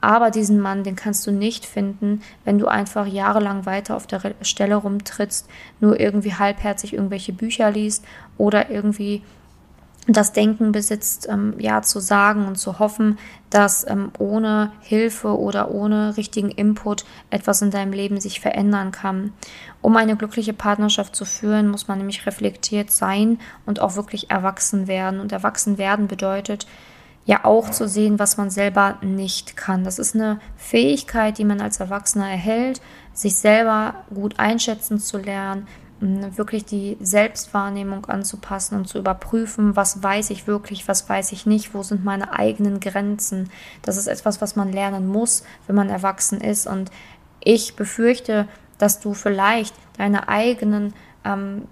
Aber 0.00 0.30
diesen 0.30 0.60
Mann, 0.60 0.84
den 0.84 0.94
kannst 0.94 1.26
du 1.26 1.32
nicht 1.32 1.64
finden, 1.66 2.22
wenn 2.44 2.58
du 2.58 2.68
einfach 2.68 3.06
jahrelang 3.06 3.66
weiter 3.66 3.96
auf 3.96 4.06
der 4.06 4.34
Stelle 4.42 4.76
rumtrittst, 4.76 5.48
nur 5.80 5.98
irgendwie 5.98 6.34
halbherzig 6.34 6.92
irgendwelche 6.92 7.32
Bücher 7.32 7.70
liest 7.70 8.04
oder 8.36 8.70
irgendwie 8.70 9.22
das 10.08 10.32
Denken 10.32 10.70
besitzt, 10.70 11.28
ähm, 11.28 11.54
ja, 11.58 11.82
zu 11.82 11.98
sagen 11.98 12.46
und 12.46 12.56
zu 12.56 12.78
hoffen, 12.78 13.18
dass 13.50 13.88
ähm, 13.88 14.12
ohne 14.18 14.72
Hilfe 14.80 15.36
oder 15.36 15.70
ohne 15.70 16.16
richtigen 16.16 16.50
Input 16.50 17.04
etwas 17.30 17.60
in 17.62 17.70
deinem 17.70 17.92
Leben 17.92 18.20
sich 18.20 18.40
verändern 18.40 18.92
kann. 18.92 19.32
Um 19.82 19.96
eine 19.96 20.16
glückliche 20.16 20.52
Partnerschaft 20.52 21.16
zu 21.16 21.24
führen, 21.24 21.68
muss 21.68 21.88
man 21.88 21.98
nämlich 21.98 22.26
reflektiert 22.26 22.90
sein 22.90 23.38
und 23.66 23.80
auch 23.80 23.96
wirklich 23.96 24.30
erwachsen 24.30 24.86
werden. 24.86 25.18
Und 25.18 25.32
erwachsen 25.32 25.76
werden 25.76 26.06
bedeutet, 26.06 26.66
ja 27.24 27.44
auch 27.44 27.70
zu 27.70 27.88
sehen, 27.88 28.20
was 28.20 28.36
man 28.36 28.50
selber 28.50 28.98
nicht 29.02 29.56
kann. 29.56 29.82
Das 29.82 29.98
ist 29.98 30.14
eine 30.14 30.38
Fähigkeit, 30.56 31.38
die 31.38 31.44
man 31.44 31.60
als 31.60 31.80
Erwachsener 31.80 32.30
erhält, 32.30 32.80
sich 33.12 33.36
selber 33.36 34.04
gut 34.14 34.38
einschätzen 34.38 35.00
zu 35.00 35.18
lernen, 35.18 35.66
wirklich 36.00 36.64
die 36.64 36.96
Selbstwahrnehmung 37.00 38.06
anzupassen 38.06 38.76
und 38.76 38.86
zu 38.86 38.98
überprüfen, 38.98 39.76
was 39.76 40.02
weiß 40.02 40.30
ich 40.30 40.46
wirklich, 40.46 40.86
was 40.88 41.08
weiß 41.08 41.32
ich 41.32 41.46
nicht, 41.46 41.74
wo 41.74 41.82
sind 41.82 42.04
meine 42.04 42.32
eigenen 42.32 42.80
Grenzen. 42.80 43.50
Das 43.82 43.96
ist 43.96 44.06
etwas, 44.06 44.40
was 44.40 44.56
man 44.56 44.72
lernen 44.72 45.06
muss, 45.06 45.42
wenn 45.66 45.76
man 45.76 45.88
erwachsen 45.88 46.40
ist. 46.40 46.66
Und 46.66 46.90
ich 47.40 47.76
befürchte, 47.76 48.46
dass 48.78 49.00
du 49.00 49.14
vielleicht 49.14 49.74
deine 49.96 50.28
eigenen 50.28 50.92
ähm, 51.24 51.62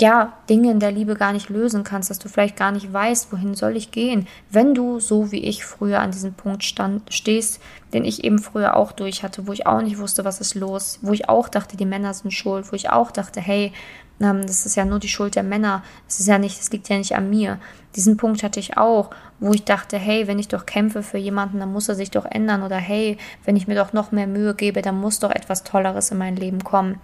ja, 0.00 0.32
Dinge 0.48 0.70
in 0.70 0.80
der 0.80 0.90
Liebe 0.90 1.14
gar 1.14 1.32
nicht 1.32 1.50
lösen 1.50 1.84
kannst, 1.84 2.08
dass 2.08 2.18
du 2.18 2.28
vielleicht 2.28 2.56
gar 2.56 2.72
nicht 2.72 2.92
weißt, 2.92 3.30
wohin 3.32 3.54
soll 3.54 3.76
ich 3.76 3.90
gehen, 3.90 4.26
wenn 4.50 4.74
du 4.74 5.00
so 5.00 5.32
wie 5.32 5.44
ich 5.44 5.64
früher 5.64 6.00
an 6.00 6.12
diesem 6.12 6.32
Punkt 6.32 6.64
stand, 6.64 7.12
stehst, 7.12 7.60
den 7.92 8.04
ich 8.04 8.24
eben 8.24 8.38
früher 8.38 8.76
auch 8.76 8.92
durch 8.92 9.22
hatte, 9.22 9.46
wo 9.46 9.52
ich 9.52 9.66
auch 9.66 9.82
nicht 9.82 9.98
wusste, 9.98 10.24
was 10.24 10.40
ist 10.40 10.54
los, 10.54 10.98
wo 11.02 11.12
ich 11.12 11.28
auch 11.28 11.48
dachte, 11.48 11.76
die 11.76 11.84
Männer 11.84 12.14
sind 12.14 12.30
schuld, 12.32 12.72
wo 12.72 12.76
ich 12.76 12.88
auch 12.88 13.10
dachte, 13.10 13.40
hey, 13.40 13.72
ähm, 14.20 14.46
das 14.46 14.64
ist 14.64 14.76
ja 14.76 14.86
nur 14.86 14.98
die 14.98 15.08
Schuld 15.08 15.34
der 15.34 15.42
Männer, 15.42 15.82
das 16.06 16.20
ist 16.20 16.26
ja 16.26 16.38
nicht, 16.38 16.58
das 16.58 16.70
liegt 16.70 16.88
ja 16.88 16.96
nicht 16.96 17.14
an 17.14 17.28
mir. 17.28 17.58
Diesen 17.94 18.16
Punkt 18.16 18.42
hatte 18.42 18.60
ich 18.60 18.78
auch, 18.78 19.10
wo 19.40 19.52
ich 19.52 19.64
dachte, 19.64 19.98
hey, 19.98 20.26
wenn 20.26 20.38
ich 20.38 20.48
doch 20.48 20.64
kämpfe 20.64 21.02
für 21.02 21.18
jemanden, 21.18 21.60
dann 21.60 21.72
muss 21.72 21.88
er 21.88 21.96
sich 21.96 22.10
doch 22.10 22.24
ändern 22.24 22.62
oder 22.62 22.76
hey, 22.76 23.18
wenn 23.44 23.56
ich 23.56 23.66
mir 23.66 23.74
doch 23.74 23.92
noch 23.92 24.10
mehr 24.10 24.26
Mühe 24.26 24.54
gebe, 24.54 24.80
dann 24.80 24.98
muss 24.98 25.18
doch 25.18 25.30
etwas 25.30 25.64
Tolleres 25.64 26.10
in 26.10 26.18
mein 26.18 26.36
Leben 26.36 26.64
kommen. 26.64 26.98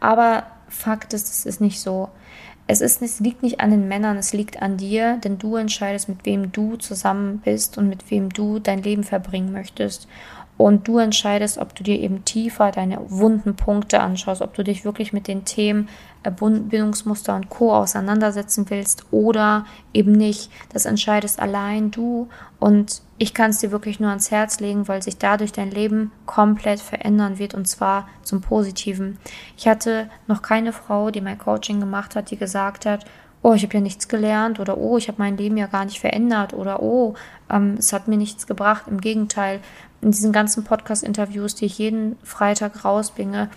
Aber 0.00 0.44
Fakt 0.68 1.12
ist, 1.12 1.28
es 1.28 1.46
ist 1.46 1.60
nicht 1.60 1.80
so. 1.80 2.08
Es, 2.68 2.80
ist, 2.80 3.00
es 3.00 3.20
liegt 3.20 3.42
nicht 3.42 3.60
an 3.60 3.70
den 3.70 3.86
Männern, 3.86 4.16
es 4.16 4.32
liegt 4.32 4.60
an 4.60 4.76
dir, 4.76 5.18
denn 5.18 5.38
du 5.38 5.54
entscheidest, 5.56 6.08
mit 6.08 6.26
wem 6.26 6.50
du 6.50 6.76
zusammen 6.76 7.38
bist 7.38 7.78
und 7.78 7.88
mit 7.88 8.10
wem 8.10 8.30
du 8.30 8.58
dein 8.58 8.82
Leben 8.82 9.04
verbringen 9.04 9.52
möchtest. 9.52 10.08
Und 10.56 10.88
du 10.88 10.98
entscheidest, 10.98 11.58
ob 11.58 11.74
du 11.74 11.84
dir 11.84 12.00
eben 12.00 12.24
tiefer 12.24 12.72
deine 12.72 12.98
wunden 13.08 13.56
Punkte 13.56 14.00
anschaust, 14.00 14.40
ob 14.40 14.54
du 14.54 14.64
dich 14.64 14.84
wirklich 14.84 15.12
mit 15.12 15.28
den 15.28 15.44
Themen 15.44 15.88
äh, 16.22 16.30
Bindungsmuster 16.30 17.36
und 17.36 17.50
Co. 17.50 17.74
auseinandersetzen 17.74 18.68
willst 18.70 19.04
oder 19.10 19.66
eben 19.92 20.12
nicht. 20.12 20.50
Das 20.72 20.86
entscheidest 20.86 21.40
allein 21.40 21.90
du. 21.90 22.28
Und 22.58 23.02
ich 23.18 23.32
kann 23.32 23.50
es 23.50 23.58
dir 23.58 23.70
wirklich 23.70 23.98
nur 23.98 24.10
ans 24.10 24.30
Herz 24.30 24.60
legen, 24.60 24.88
weil 24.88 25.02
sich 25.02 25.16
dadurch 25.16 25.52
dein 25.52 25.70
Leben 25.70 26.12
komplett 26.26 26.80
verändern 26.80 27.38
wird 27.38 27.54
und 27.54 27.66
zwar 27.66 28.08
zum 28.22 28.40
Positiven. 28.40 29.18
Ich 29.56 29.66
hatte 29.66 30.10
noch 30.26 30.42
keine 30.42 30.72
Frau, 30.72 31.10
die 31.10 31.22
mein 31.22 31.38
Coaching 31.38 31.80
gemacht 31.80 32.14
hat, 32.14 32.30
die 32.30 32.36
gesagt 32.36 32.84
hat, 32.84 33.04
oh, 33.42 33.54
ich 33.54 33.62
habe 33.62 33.74
ja 33.74 33.80
nichts 33.80 34.08
gelernt 34.08 34.60
oder 34.60 34.76
oh, 34.76 34.98
ich 34.98 35.08
habe 35.08 35.18
mein 35.18 35.36
Leben 35.36 35.56
ja 35.56 35.66
gar 35.66 35.84
nicht 35.84 36.00
verändert 36.00 36.52
oder 36.52 36.82
oh, 36.82 37.14
ähm, 37.50 37.76
es 37.78 37.92
hat 37.92 38.08
mir 38.08 38.16
nichts 38.16 38.46
gebracht. 38.46 38.84
Im 38.88 39.00
Gegenteil, 39.00 39.60
in 40.02 40.10
diesen 40.10 40.32
ganzen 40.32 40.64
Podcast-Interviews, 40.64 41.54
die 41.54 41.66
ich 41.66 41.78
jeden 41.78 42.16
Freitag 42.22 42.84
rausbringe, 42.84 43.48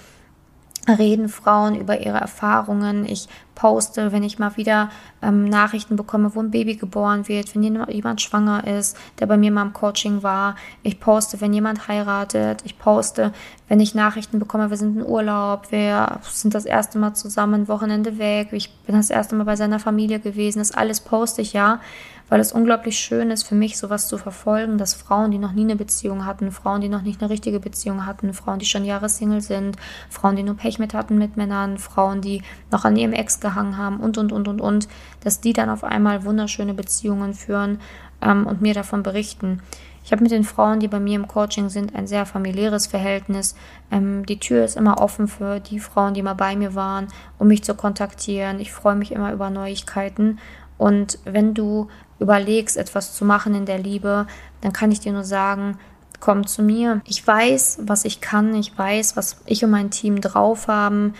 reden 0.98 1.30
Frauen 1.30 1.76
über 1.76 2.00
ihre 2.00 2.18
Erfahrungen. 2.18 3.06
Ich 3.06 3.28
poste, 3.60 4.14
wenn 4.14 4.24
ich 4.24 4.40
mal 4.40 4.56
wieder 4.56 4.90
ähm, 5.22 5.46
Nachrichten 5.46 5.98
bekomme, 5.98 6.34
wo 6.34 6.40
ein 6.40 6.52
Baby 6.52 6.76
geboren 6.76 7.28
wird, 7.28 7.54
wenn 7.54 7.64
jemand 7.64 8.22
schwanger 8.22 8.66
ist, 8.66 8.96
der 9.20 9.26
bei 9.26 9.36
mir 9.36 9.52
mal 9.52 9.64
im 9.64 9.74
Coaching 9.74 10.24
war. 10.24 10.56
Ich 10.82 11.00
poste, 11.00 11.42
wenn 11.42 11.54
jemand 11.54 11.90
heiratet. 11.90 12.62
Ich 12.64 12.80
poste, 12.80 13.34
wenn 13.68 13.82
ich 13.82 13.94
Nachrichten 13.96 14.40
bekomme, 14.40 14.70
wir 14.70 14.78
sind 14.78 14.98
in 14.98 15.06
Urlaub, 15.06 15.72
wir 15.72 16.20
sind 16.24 16.56
das 16.56 16.66
erste 16.66 17.00
Mal 17.00 17.14
zusammen, 17.16 17.68
Wochenende 17.68 18.18
weg, 18.18 18.50
ich 18.54 18.74
bin 18.86 18.96
das 18.96 19.10
erste 19.10 19.36
Mal 19.36 19.44
bei 19.44 19.58
seiner 19.58 19.80
Familie 19.80 20.20
gewesen. 20.20 20.60
Das 20.60 20.72
alles 20.72 21.02
poste 21.02 21.42
ich 21.42 21.52
ja, 21.52 21.82
weil 22.30 22.40
es 22.40 22.52
unglaublich 22.52 22.98
schön 22.98 23.32
ist 23.32 23.44
für 23.44 23.56
mich, 23.56 23.78
sowas 23.78 24.08
zu 24.08 24.18
verfolgen, 24.18 24.78
dass 24.78 24.94
Frauen, 24.94 25.32
die 25.32 25.38
noch 25.38 25.52
nie 25.52 25.64
eine 25.64 25.76
Beziehung 25.76 26.26
hatten, 26.26 26.52
Frauen, 26.52 26.82
die 26.82 26.90
noch 26.90 27.02
nicht 27.02 27.22
eine 27.22 27.30
richtige 27.30 27.60
Beziehung 27.60 28.06
hatten, 28.06 28.34
Frauen, 28.34 28.60
die 28.60 28.66
schon 28.66 28.86
Jahre 28.86 29.10
Single 29.10 29.42
sind, 29.42 29.78
Frauen, 30.10 30.36
die 30.36 30.44
nur 30.44 30.56
Pech 30.56 30.80
mit 30.80 30.94
hatten 30.94 31.18
mit 31.18 31.38
Männern, 31.38 31.78
Frauen, 31.78 32.22
die 32.22 32.44
noch 32.72 32.86
an 32.86 32.96
ihrem 32.96 33.14
Ex 33.14 33.40
gehangen 33.40 33.78
haben 33.78 34.00
und, 34.00 34.18
und, 34.18 34.32
und, 34.32 34.48
und, 34.48 34.62
und, 34.62 34.88
dass 35.22 35.42
die 35.42 35.54
dann 35.54 35.70
auf 35.70 35.84
einmal 35.84 36.24
wunderschöne 36.24 36.74
Beziehungen 36.74 37.34
führen 37.34 37.80
ähm, 38.22 38.46
und 38.46 38.62
mir 38.62 38.74
davon 38.74 39.04
berichten. 39.04 39.62
Ich 40.04 40.12
habe 40.12 40.24
mit 40.24 40.32
den 40.32 40.44
Frauen, 40.44 40.80
die 40.80 40.88
bei 40.88 41.00
mir 41.00 41.16
im 41.16 41.28
Coaching 41.28 41.70
sind, 41.70 41.96
ein 41.96 42.08
sehr 42.08 42.26
familiäres 42.26 42.88
Verhältnis. 42.88 43.56
Ähm, 43.92 44.26
die 44.26 44.40
Tür 44.40 44.66
ist 44.66 44.78
immer 44.78 45.02
offen 45.02 45.28
für 45.28 45.60
die 45.60 45.80
Frauen, 45.80 46.14
die 46.14 46.24
mal 46.24 46.34
bei 46.34 46.56
mir 46.56 46.74
waren, 46.74 47.08
um 47.38 47.48
mich 47.48 47.64
zu 47.64 47.76
kontaktieren. 47.76 48.60
Ich 48.60 48.72
freue 48.72 48.96
mich 48.96 49.12
immer 49.12 49.32
über 49.34 49.50
Neuigkeiten. 49.50 50.40
Und 50.78 51.20
wenn 51.26 51.54
du 51.54 51.90
überlegst, 52.20 52.78
etwas 52.78 53.16
zu 53.16 53.26
machen 53.26 53.56
in 53.56 53.66
der 53.66 53.80
Liebe, 53.80 54.28
dann 54.62 54.74
kann 54.74 54.92
ich 54.92 55.00
dir 55.00 55.14
nur 55.14 55.24
sagen, 55.24 55.80
komm 56.20 56.46
zu 56.48 56.62
mir. 56.62 57.02
Ich 57.06 57.26
weiß, 57.26 57.80
was 57.84 58.06
ich 58.06 58.22
kann. 58.22 58.54
Ich 58.56 58.78
weiß, 58.78 59.16
was 59.16 59.38
ich 59.46 59.64
und 59.64 59.72
mein 59.72 59.90
Team 59.90 60.22
drauf 60.22 60.68
haben. 60.68 61.14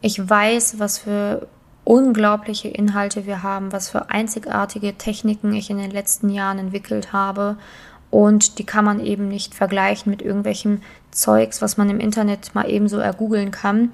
Ich 0.00 0.28
weiß, 0.28 0.78
was 0.78 0.98
für 0.98 1.46
unglaubliche 1.84 2.68
Inhalte 2.68 3.26
wir 3.26 3.42
haben, 3.42 3.72
was 3.72 3.88
für 3.88 4.10
einzigartige 4.10 4.98
Techniken 4.98 5.54
ich 5.54 5.70
in 5.70 5.78
den 5.78 5.90
letzten 5.90 6.30
Jahren 6.30 6.58
entwickelt 6.58 7.12
habe. 7.12 7.56
Und 8.10 8.58
die 8.58 8.64
kann 8.64 8.84
man 8.84 9.00
eben 9.00 9.28
nicht 9.28 9.54
vergleichen 9.54 10.10
mit 10.10 10.22
irgendwelchem 10.22 10.80
Zeugs, 11.10 11.60
was 11.60 11.76
man 11.76 11.90
im 11.90 12.00
Internet 12.00 12.54
mal 12.54 12.68
eben 12.68 12.88
so 12.88 12.98
ergoogeln 12.98 13.50
kann. 13.50 13.90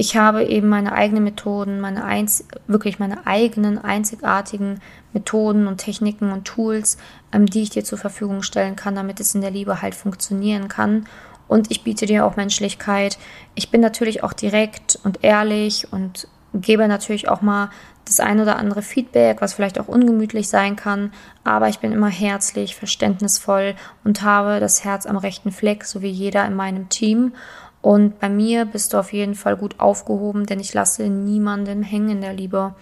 Ich 0.00 0.16
habe 0.16 0.44
eben 0.44 0.68
meine 0.68 0.92
eigenen 0.92 1.24
Methoden, 1.24 1.80
meine 1.80 2.04
einz 2.04 2.44
wirklich 2.68 3.00
meine 3.00 3.26
eigenen 3.26 3.78
einzigartigen 3.78 4.78
Methoden 5.12 5.66
und 5.66 5.78
Techniken 5.78 6.30
und 6.30 6.44
Tools, 6.44 6.98
ähm, 7.32 7.46
die 7.46 7.62
ich 7.62 7.70
dir 7.70 7.82
zur 7.82 7.98
Verfügung 7.98 8.44
stellen 8.44 8.76
kann, 8.76 8.94
damit 8.94 9.18
es 9.18 9.34
in 9.34 9.40
der 9.40 9.50
Liebe 9.50 9.82
halt 9.82 9.96
funktionieren 9.96 10.68
kann. 10.68 11.08
Und 11.48 11.72
ich 11.72 11.82
biete 11.82 12.06
dir 12.06 12.24
auch 12.24 12.36
Menschlichkeit. 12.36 13.18
Ich 13.56 13.72
bin 13.72 13.80
natürlich 13.80 14.22
auch 14.22 14.34
direkt 14.34 15.00
und 15.02 15.24
ehrlich 15.24 15.92
und 15.92 16.28
gebe 16.54 16.86
natürlich 16.86 17.28
auch 17.28 17.42
mal 17.42 17.70
das 18.04 18.20
ein 18.20 18.38
oder 18.38 18.56
andere 18.56 18.82
Feedback, 18.82 19.40
was 19.40 19.54
vielleicht 19.54 19.80
auch 19.80 19.88
ungemütlich 19.88 20.48
sein 20.48 20.76
kann, 20.76 21.12
aber 21.42 21.68
ich 21.68 21.80
bin 21.80 21.90
immer 21.90 22.08
herzlich, 22.08 22.76
verständnisvoll 22.76 23.74
und 24.04 24.22
habe 24.22 24.60
das 24.60 24.84
Herz 24.84 25.06
am 25.06 25.16
rechten 25.16 25.50
Fleck, 25.50 25.84
so 25.84 26.02
wie 26.02 26.08
jeder 26.08 26.46
in 26.46 26.54
meinem 26.54 26.88
Team. 26.88 27.32
Und 27.80 28.18
bei 28.18 28.28
mir 28.28 28.64
bist 28.64 28.92
du 28.92 28.98
auf 28.98 29.12
jeden 29.12 29.34
Fall 29.34 29.56
gut 29.56 29.78
aufgehoben, 29.78 30.46
denn 30.46 30.60
ich 30.60 30.74
lasse 30.74 31.08
niemanden 31.08 31.82
hängen 31.82 32.10
in 32.10 32.20
der 32.20 32.32
Liebe. 32.32 32.74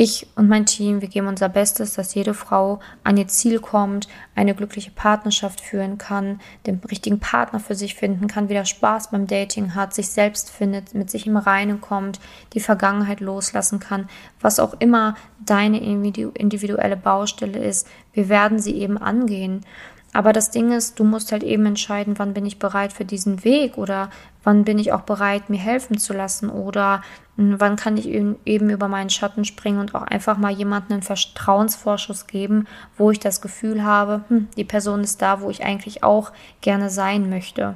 Ich 0.00 0.28
und 0.36 0.48
mein 0.48 0.64
Team, 0.64 1.00
wir 1.00 1.08
geben 1.08 1.26
unser 1.26 1.48
Bestes, 1.48 1.94
dass 1.94 2.14
jede 2.14 2.32
Frau 2.32 2.78
an 3.02 3.16
ihr 3.16 3.26
Ziel 3.26 3.58
kommt, 3.58 4.06
eine 4.36 4.54
glückliche 4.54 4.92
Partnerschaft 4.92 5.60
führen 5.60 5.98
kann, 5.98 6.40
den 6.68 6.80
richtigen 6.88 7.18
Partner 7.18 7.58
für 7.58 7.74
sich 7.74 7.96
finden 7.96 8.28
kann, 8.28 8.48
wieder 8.48 8.64
Spaß 8.64 9.10
beim 9.10 9.26
Dating 9.26 9.74
hat, 9.74 9.94
sich 9.94 10.10
selbst 10.10 10.50
findet, 10.50 10.94
mit 10.94 11.10
sich 11.10 11.26
im 11.26 11.36
Reinen 11.36 11.80
kommt, 11.80 12.20
die 12.52 12.60
Vergangenheit 12.60 13.18
loslassen 13.18 13.80
kann, 13.80 14.08
was 14.40 14.60
auch 14.60 14.74
immer 14.78 15.16
deine 15.44 15.80
individuelle 15.80 16.96
Baustelle 16.96 17.58
ist. 17.58 17.88
Wir 18.12 18.28
werden 18.28 18.60
sie 18.60 18.76
eben 18.76 18.98
angehen. 18.98 19.64
Aber 20.12 20.32
das 20.32 20.50
Ding 20.50 20.72
ist, 20.72 20.98
du 20.98 21.04
musst 21.04 21.32
halt 21.32 21.42
eben 21.42 21.66
entscheiden, 21.66 22.18
wann 22.18 22.32
bin 22.32 22.46
ich 22.46 22.58
bereit 22.58 22.92
für 22.92 23.04
diesen 23.04 23.44
Weg 23.44 23.76
oder 23.76 24.10
wann 24.42 24.64
bin 24.64 24.78
ich 24.78 24.92
auch 24.92 25.02
bereit, 25.02 25.50
mir 25.50 25.58
helfen 25.58 25.98
zu 25.98 26.14
lassen 26.14 26.48
oder 26.48 27.02
hm, 27.36 27.60
wann 27.60 27.76
kann 27.76 27.96
ich 27.98 28.08
eben 28.08 28.70
über 28.70 28.88
meinen 28.88 29.10
Schatten 29.10 29.44
springen 29.44 29.78
und 29.78 29.94
auch 29.94 30.02
einfach 30.02 30.38
mal 30.38 30.52
jemanden 30.52 30.94
einen 30.94 31.02
Vertrauensvorschuss 31.02 32.26
geben, 32.26 32.66
wo 32.96 33.10
ich 33.10 33.20
das 33.20 33.42
Gefühl 33.42 33.84
habe, 33.84 34.22
hm, 34.28 34.48
die 34.56 34.64
Person 34.64 35.02
ist 35.02 35.20
da, 35.20 35.42
wo 35.42 35.50
ich 35.50 35.62
eigentlich 35.62 36.02
auch 36.02 36.32
gerne 36.62 36.88
sein 36.88 37.28
möchte. 37.28 37.74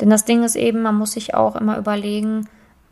Denn 0.00 0.10
das 0.10 0.24
Ding 0.24 0.44
ist 0.44 0.54
eben, 0.54 0.82
man 0.82 0.94
muss 0.94 1.12
sich 1.12 1.34
auch 1.34 1.56
immer 1.56 1.76
überlegen, 1.76 2.48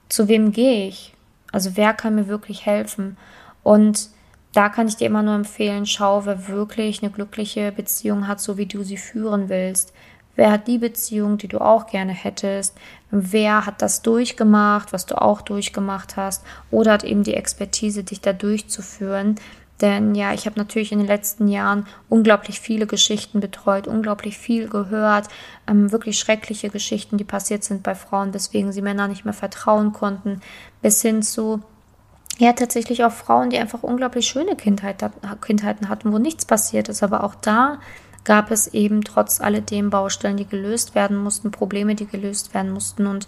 zu 0.08 0.26
wem 0.26 0.50
gehe 0.50 0.88
ich? 0.88 1.14
Also 1.52 1.76
wer 1.76 1.94
kann 1.94 2.16
mir 2.16 2.26
wirklich 2.26 2.66
helfen? 2.66 3.16
Und 3.62 4.11
da 4.56 4.70
kann 4.70 4.88
ich 4.88 4.96
dir 4.96 5.06
immer 5.06 5.22
nur 5.22 5.34
empfehlen, 5.34 5.84
schau, 5.84 6.25
wer 6.25 6.48
wirklich 6.48 7.02
eine 7.02 7.12
glückliche 7.12 7.72
Beziehung 7.72 8.26
hat, 8.26 8.40
so 8.40 8.56
wie 8.56 8.64
du 8.64 8.82
sie 8.82 8.96
führen 8.96 9.50
willst. 9.50 9.92
Wer 10.34 10.50
hat 10.50 10.66
die 10.66 10.78
Beziehung, 10.78 11.36
die 11.36 11.48
du 11.48 11.60
auch 11.60 11.86
gerne 11.86 12.12
hättest? 12.12 12.75
Wer 13.10 13.66
hat 13.66 13.82
das 13.82 14.00
durchgemacht, 14.00 14.92
was 14.94 15.04
du 15.04 15.20
auch 15.20 15.42
durchgemacht 15.42 16.16
hast? 16.16 16.42
Oder 16.70 16.92
hat 16.92 17.04
eben 17.04 17.22
die 17.22 17.34
Expertise, 17.34 18.02
dich 18.02 18.22
da 18.22 18.32
durchzuführen? 18.32 19.36
Denn 19.82 20.14
ja, 20.14 20.32
ich 20.32 20.46
habe 20.46 20.58
natürlich 20.58 20.90
in 20.90 20.98
den 20.98 21.06
letzten 21.06 21.48
Jahren 21.48 21.86
unglaublich 22.08 22.60
viele 22.60 22.86
Geschichten 22.86 23.40
betreut, 23.40 23.86
unglaublich 23.86 24.38
viel 24.38 24.68
gehört, 24.68 25.28
ähm, 25.68 25.92
wirklich 25.92 26.18
schreckliche 26.18 26.70
Geschichten, 26.70 27.18
die 27.18 27.25
passiert 27.25 27.62
sind 27.62 27.82
bei 27.82 27.94
Frauen, 27.94 28.32
weswegen 28.32 28.72
sie 28.72 28.80
Männer 28.80 29.06
nicht 29.06 29.26
mehr 29.26 29.34
vertrauen 29.34 29.92
konnten, 29.92 30.40
bis 30.80 31.02
hin 31.02 31.22
zu 31.22 31.62
ja, 32.38 32.52
tatsächlich 32.52 33.04
auch 33.04 33.12
Frauen, 33.12 33.50
die 33.50 33.58
einfach 33.58 33.82
unglaublich 33.82 34.26
schöne 34.26 34.56
Kindheit, 34.56 35.04
Kindheiten 35.40 35.88
hatten, 35.88 36.12
wo 36.12 36.18
nichts 36.18 36.44
passiert 36.44 36.88
ist. 36.88 37.02
Aber 37.02 37.24
auch 37.24 37.34
da 37.34 37.78
gab 38.24 38.50
es 38.50 38.68
eben 38.68 39.04
trotz 39.04 39.40
alledem 39.40 39.88
Baustellen, 39.88 40.36
die 40.36 40.46
gelöst 40.46 40.94
werden 40.94 41.16
mussten, 41.16 41.50
Probleme, 41.50 41.94
die 41.94 42.06
gelöst 42.06 42.52
werden 42.52 42.72
mussten. 42.72 43.06
Und 43.06 43.26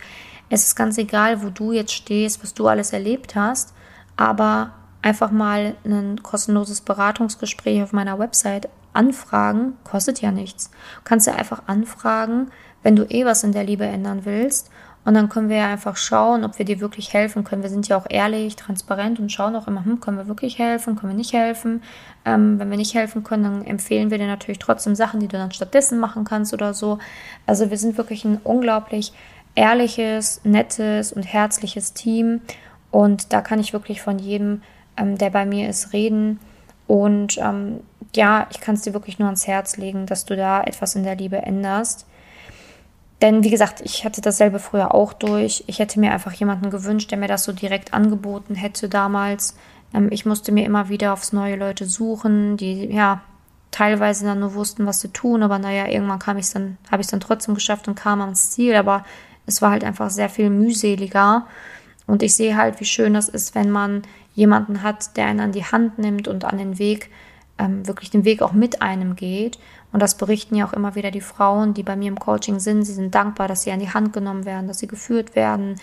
es 0.50 0.64
ist 0.64 0.76
ganz 0.76 0.98
egal, 0.98 1.42
wo 1.42 1.48
du 1.48 1.72
jetzt 1.72 1.92
stehst, 1.92 2.42
was 2.42 2.52
du 2.52 2.66
alles 2.66 2.92
erlebt 2.92 3.34
hast, 3.34 3.72
aber 4.16 4.72
einfach 5.00 5.30
mal 5.30 5.76
ein 5.84 6.22
kostenloses 6.22 6.80
Beratungsgespräch 6.80 7.82
auf 7.82 7.92
meiner 7.92 8.18
Website 8.18 8.68
anfragen, 8.92 9.74
kostet 9.84 10.20
ja 10.20 10.32
nichts. 10.32 10.70
Du 10.70 11.02
kannst 11.04 11.26
ja 11.26 11.34
einfach 11.34 11.62
anfragen, 11.66 12.50
wenn 12.82 12.96
du 12.96 13.04
eh 13.04 13.24
was 13.24 13.44
in 13.44 13.52
der 13.52 13.64
Liebe 13.64 13.84
ändern 13.84 14.24
willst. 14.24 14.70
Und 15.04 15.14
dann 15.14 15.28
können 15.28 15.48
wir 15.48 15.56
ja 15.56 15.70
einfach 15.70 15.96
schauen, 15.96 16.44
ob 16.44 16.58
wir 16.58 16.66
dir 16.66 16.80
wirklich 16.80 17.14
helfen 17.14 17.44
können. 17.44 17.62
Wir 17.62 17.70
sind 17.70 17.88
ja 17.88 17.96
auch 17.96 18.06
ehrlich, 18.10 18.56
transparent 18.56 19.18
und 19.18 19.32
schauen 19.32 19.56
auch 19.56 19.66
immer, 19.66 19.84
hm, 19.84 20.00
können 20.00 20.18
wir 20.18 20.28
wirklich 20.28 20.58
helfen, 20.58 20.96
können 20.96 21.12
wir 21.12 21.16
nicht 21.16 21.32
helfen. 21.32 21.82
Ähm, 22.24 22.58
wenn 22.58 22.70
wir 22.70 22.76
nicht 22.76 22.94
helfen 22.94 23.24
können, 23.24 23.44
dann 23.44 23.64
empfehlen 23.64 24.10
wir 24.10 24.18
dir 24.18 24.26
natürlich 24.26 24.58
trotzdem 24.58 24.94
Sachen, 24.94 25.20
die 25.20 25.28
du 25.28 25.38
dann 25.38 25.52
stattdessen 25.52 25.98
machen 25.98 26.24
kannst 26.24 26.52
oder 26.52 26.74
so. 26.74 26.98
Also 27.46 27.70
wir 27.70 27.78
sind 27.78 27.96
wirklich 27.96 28.24
ein 28.24 28.38
unglaublich 28.44 29.12
ehrliches, 29.54 30.42
nettes 30.44 31.12
und 31.12 31.22
herzliches 31.22 31.94
Team. 31.94 32.42
Und 32.90 33.32
da 33.32 33.40
kann 33.40 33.60
ich 33.60 33.72
wirklich 33.72 34.02
von 34.02 34.18
jedem 34.18 34.60
ähm, 34.98 35.16
der 35.16 35.30
bei 35.30 35.46
mir 35.46 35.68
ist, 35.68 35.92
reden. 35.92 36.40
Und 36.86 37.38
ähm, 37.38 37.80
ja, 38.14 38.46
ich 38.50 38.60
kann 38.60 38.74
es 38.74 38.82
dir 38.82 38.94
wirklich 38.94 39.18
nur 39.18 39.28
ans 39.28 39.46
Herz 39.46 39.76
legen, 39.76 40.06
dass 40.06 40.24
du 40.24 40.36
da 40.36 40.62
etwas 40.62 40.94
in 40.94 41.04
der 41.04 41.16
Liebe 41.16 41.36
änderst. 41.36 42.06
Denn 43.20 43.42
wie 43.42 43.50
gesagt, 43.50 43.80
ich 43.82 44.04
hatte 44.04 44.20
dasselbe 44.20 44.58
früher 44.58 44.94
auch 44.94 45.12
durch. 45.12 45.64
Ich 45.66 45.80
hätte 45.80 45.98
mir 45.98 46.12
einfach 46.12 46.32
jemanden 46.32 46.70
gewünscht, 46.70 47.10
der 47.10 47.18
mir 47.18 47.26
das 47.28 47.44
so 47.44 47.52
direkt 47.52 47.92
angeboten 47.92 48.54
hätte 48.54 48.88
damals. 48.88 49.56
Ähm, 49.92 50.08
ich 50.10 50.24
musste 50.24 50.52
mir 50.52 50.64
immer 50.64 50.88
wieder 50.88 51.12
aufs 51.12 51.32
neue 51.32 51.56
Leute 51.56 51.86
suchen, 51.86 52.56
die 52.56 52.86
ja 52.86 53.22
teilweise 53.70 54.24
dann 54.24 54.40
nur 54.40 54.54
wussten, 54.54 54.86
was 54.86 55.00
sie 55.00 55.08
tun, 55.08 55.42
aber 55.42 55.58
naja, 55.58 55.86
irgendwann 55.88 56.18
kam 56.18 56.38
ich 56.38 56.50
dann, 56.50 56.78
habe 56.90 57.00
ich 57.00 57.06
es 57.06 57.10
dann 57.10 57.20
trotzdem 57.20 57.54
geschafft 57.54 57.86
und 57.88 57.96
kam 57.96 58.20
ans 58.20 58.50
Ziel, 58.50 58.74
aber 58.74 59.04
es 59.46 59.60
war 59.62 59.70
halt 59.70 59.84
einfach 59.84 60.10
sehr 60.10 60.28
viel 60.28 60.50
mühseliger. 60.50 61.46
Und 62.06 62.22
ich 62.22 62.34
sehe 62.34 62.56
halt, 62.56 62.80
wie 62.80 62.86
schön 62.86 63.14
das 63.14 63.28
ist, 63.28 63.54
wenn 63.54 63.70
man 63.70 64.02
jemanden 64.34 64.82
hat, 64.82 65.16
der 65.16 65.26
einen 65.26 65.40
an 65.40 65.52
die 65.52 65.64
Hand 65.64 65.98
nimmt 65.98 66.28
und 66.28 66.44
an 66.44 66.56
den 66.56 66.78
Weg, 66.78 67.10
ähm, 67.58 67.86
wirklich 67.86 68.10
den 68.10 68.24
Weg 68.24 68.40
auch 68.40 68.52
mit 68.52 68.80
einem 68.80 69.16
geht. 69.16 69.58
Und 69.92 70.00
das 70.00 70.16
berichten 70.16 70.54
ja 70.54 70.66
auch 70.66 70.74
immer 70.74 70.94
wieder 70.94 71.10
die 71.10 71.22
Frauen, 71.22 71.72
die 71.74 71.82
bei 71.82 71.96
mir 71.96 72.08
im 72.08 72.18
Coaching 72.18 72.60
sind. 72.60 72.84
Sie 72.84 72.92
sind 72.92 73.14
dankbar, 73.14 73.48
dass 73.48 73.62
sie 73.62 73.72
an 73.72 73.80
die 73.80 73.90
Hand 73.90 74.12
genommen 74.12 74.44
werden, 74.44 74.68
dass 74.68 74.78
sie 74.78 74.86
geführt 74.86 75.34
werden, 75.34 75.76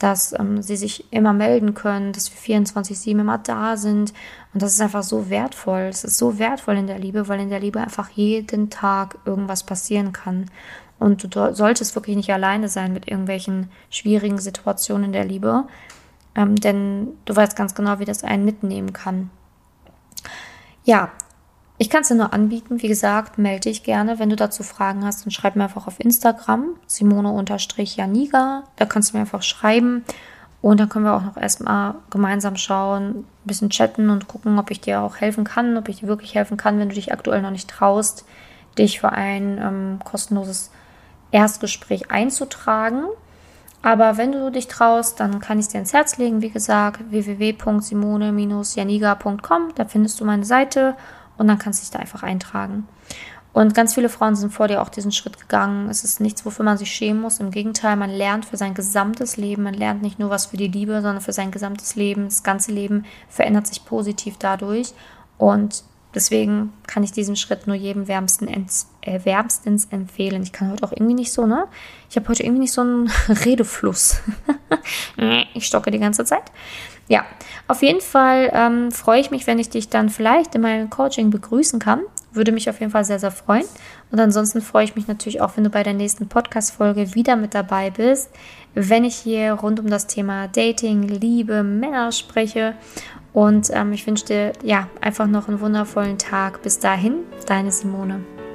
dass 0.00 0.32
ähm, 0.32 0.62
sie 0.62 0.76
sich 0.76 1.12
immer 1.12 1.32
melden 1.32 1.74
können, 1.74 2.12
dass 2.12 2.30
wir 2.32 2.60
24-7 2.60 3.10
immer 3.10 3.38
da 3.38 3.76
sind. 3.76 4.12
Und 4.52 4.62
das 4.62 4.74
ist 4.74 4.80
einfach 4.80 5.04
so 5.04 5.30
wertvoll. 5.30 5.82
Es 5.82 6.02
ist 6.02 6.18
so 6.18 6.40
wertvoll 6.40 6.76
in 6.76 6.88
der 6.88 6.98
Liebe, 6.98 7.28
weil 7.28 7.38
in 7.38 7.50
der 7.50 7.60
Liebe 7.60 7.80
einfach 7.80 8.10
jeden 8.10 8.68
Tag 8.68 9.18
irgendwas 9.24 9.62
passieren 9.62 10.12
kann. 10.12 10.50
Und 10.98 11.34
du 11.34 11.54
solltest 11.54 11.94
wirklich 11.94 12.16
nicht 12.16 12.32
alleine 12.32 12.68
sein 12.68 12.92
mit 12.92 13.08
irgendwelchen 13.08 13.70
schwierigen 13.90 14.38
Situationen 14.38 15.06
in 15.06 15.12
der 15.12 15.24
Liebe, 15.24 15.64
ähm, 16.36 16.56
denn 16.56 17.08
du 17.24 17.34
weißt 17.34 17.56
ganz 17.56 17.74
genau, 17.74 17.98
wie 17.98 18.04
das 18.04 18.22
einen 18.22 18.44
mitnehmen 18.44 18.92
kann. 18.92 19.30
Ja, 20.84 21.10
ich 21.82 21.90
kann 21.90 22.02
es 22.02 22.08
dir 22.08 22.14
nur 22.14 22.32
anbieten. 22.32 22.80
Wie 22.80 22.86
gesagt, 22.86 23.38
melde 23.38 23.62
dich 23.62 23.82
gerne. 23.82 24.20
Wenn 24.20 24.30
du 24.30 24.36
dazu 24.36 24.62
Fragen 24.62 25.04
hast, 25.04 25.24
dann 25.24 25.32
schreib 25.32 25.56
mir 25.56 25.64
einfach 25.64 25.88
auf 25.88 25.98
Instagram, 25.98 26.76
simone-janiga. 26.86 28.62
Da 28.76 28.84
kannst 28.84 29.10
du 29.10 29.16
mir 29.16 29.22
einfach 29.22 29.42
schreiben. 29.42 30.04
Und 30.60 30.78
dann 30.78 30.88
können 30.88 31.06
wir 31.06 31.16
auch 31.16 31.24
noch 31.24 31.36
erstmal 31.36 31.96
gemeinsam 32.08 32.54
schauen, 32.54 33.08
ein 33.08 33.24
bisschen 33.42 33.70
chatten 33.70 34.10
und 34.10 34.28
gucken, 34.28 34.60
ob 34.60 34.70
ich 34.70 34.80
dir 34.80 35.00
auch 35.00 35.16
helfen 35.16 35.42
kann, 35.42 35.76
ob 35.76 35.88
ich 35.88 35.98
dir 35.98 36.06
wirklich 36.06 36.36
helfen 36.36 36.56
kann, 36.56 36.78
wenn 36.78 36.88
du 36.88 36.94
dich 36.94 37.12
aktuell 37.12 37.42
noch 37.42 37.50
nicht 37.50 37.68
traust, 37.68 38.26
dich 38.78 39.00
für 39.00 39.10
ein 39.10 39.58
ähm, 39.60 39.98
kostenloses 40.04 40.70
Erstgespräch 41.32 42.12
einzutragen. 42.12 43.06
Aber 43.82 44.18
wenn 44.18 44.30
du 44.30 44.52
dich 44.52 44.68
traust, 44.68 45.18
dann 45.18 45.40
kann 45.40 45.58
ich 45.58 45.66
es 45.66 45.72
dir 45.72 45.80
ins 45.80 45.92
Herz 45.92 46.16
legen. 46.16 46.42
Wie 46.42 46.50
gesagt, 46.50 47.10
www.simone-janiga.com. 47.10 49.72
Da 49.74 49.84
findest 49.86 50.20
du 50.20 50.24
meine 50.24 50.44
Seite 50.44 50.94
und 51.42 51.48
dann 51.48 51.58
kannst 51.58 51.80
du 51.80 51.84
dich 51.84 51.90
da 51.90 51.98
einfach 51.98 52.22
eintragen. 52.22 52.86
Und 53.52 53.74
ganz 53.74 53.94
viele 53.94 54.08
Frauen 54.08 54.36
sind 54.36 54.52
vor 54.52 54.68
dir 54.68 54.80
auch 54.80 54.88
diesen 54.88 55.10
Schritt 55.12 55.38
gegangen. 55.38 55.90
Es 55.90 56.04
ist 56.04 56.20
nichts, 56.20 56.46
wofür 56.46 56.64
man 56.64 56.78
sich 56.78 56.90
schämen 56.90 57.20
muss. 57.20 57.40
Im 57.40 57.50
Gegenteil, 57.50 57.96
man 57.96 58.08
lernt 58.08 58.46
für 58.46 58.56
sein 58.56 58.74
gesamtes 58.74 59.36
Leben. 59.36 59.64
Man 59.64 59.74
lernt 59.74 60.02
nicht 60.02 60.18
nur 60.18 60.30
was 60.30 60.46
für 60.46 60.56
die 60.56 60.68
Liebe, 60.68 60.94
sondern 60.94 61.20
für 61.20 61.32
sein 61.32 61.50
gesamtes 61.50 61.96
Leben. 61.96 62.24
Das 62.24 62.44
ganze 62.44 62.72
Leben 62.72 63.04
verändert 63.28 63.66
sich 63.66 63.84
positiv 63.84 64.36
dadurch. 64.38 64.94
Und 65.36 65.84
Deswegen 66.14 66.74
kann 66.86 67.02
ich 67.04 67.12
diesen 67.12 67.36
Schritt 67.36 67.66
nur 67.66 67.74
jedem 67.74 68.06
wärmstens, 68.06 68.88
äh, 69.00 69.20
wärmstens 69.24 69.86
empfehlen. 69.86 70.42
Ich 70.42 70.52
kann 70.52 70.70
heute 70.70 70.84
auch 70.84 70.92
irgendwie 70.92 71.14
nicht 71.14 71.32
so, 71.32 71.46
ne? 71.46 71.66
Ich 72.10 72.16
habe 72.16 72.28
heute 72.28 72.42
irgendwie 72.42 72.60
nicht 72.60 72.72
so 72.72 72.82
einen 72.82 73.10
Redefluss. 73.44 74.20
ich 75.54 75.66
stocke 75.66 75.90
die 75.90 75.98
ganze 75.98 76.24
Zeit. 76.24 76.52
Ja, 77.08 77.24
auf 77.68 77.82
jeden 77.82 78.00
Fall 78.00 78.50
ähm, 78.54 78.90
freue 78.90 79.20
ich 79.20 79.30
mich, 79.30 79.46
wenn 79.46 79.58
ich 79.58 79.68
dich 79.68 79.88
dann 79.88 80.08
vielleicht 80.08 80.54
in 80.54 80.62
meinem 80.62 80.88
Coaching 80.88 81.30
begrüßen 81.30 81.78
kann. 81.78 82.00
Würde 82.32 82.52
mich 82.52 82.70
auf 82.70 82.80
jeden 82.80 82.92
Fall 82.92 83.04
sehr, 83.04 83.18
sehr 83.18 83.30
freuen. 83.30 83.64
Und 84.10 84.18
ansonsten 84.18 84.62
freue 84.62 84.84
ich 84.84 84.94
mich 84.94 85.08
natürlich 85.08 85.40
auch, 85.40 85.56
wenn 85.56 85.64
du 85.64 85.70
bei 85.70 85.82
der 85.82 85.92
nächsten 85.92 86.28
Podcast-Folge 86.28 87.14
wieder 87.14 87.36
mit 87.36 87.54
dabei 87.54 87.90
bist, 87.90 88.30
wenn 88.74 89.04
ich 89.04 89.16
hier 89.16 89.52
rund 89.52 89.80
um 89.80 89.90
das 89.90 90.06
Thema 90.06 90.48
Dating, 90.48 91.02
Liebe, 91.02 91.62
Männer 91.62 92.12
spreche 92.12 92.74
und 93.32 93.70
ähm, 93.72 93.92
ich 93.92 94.06
wünsche 94.06 94.26
dir 94.26 94.52
ja 94.62 94.88
einfach 95.00 95.26
noch 95.26 95.48
einen 95.48 95.60
wundervollen 95.60 96.18
Tag. 96.18 96.62
Bis 96.62 96.78
dahin, 96.78 97.24
deine 97.46 97.72
Simone. 97.72 98.20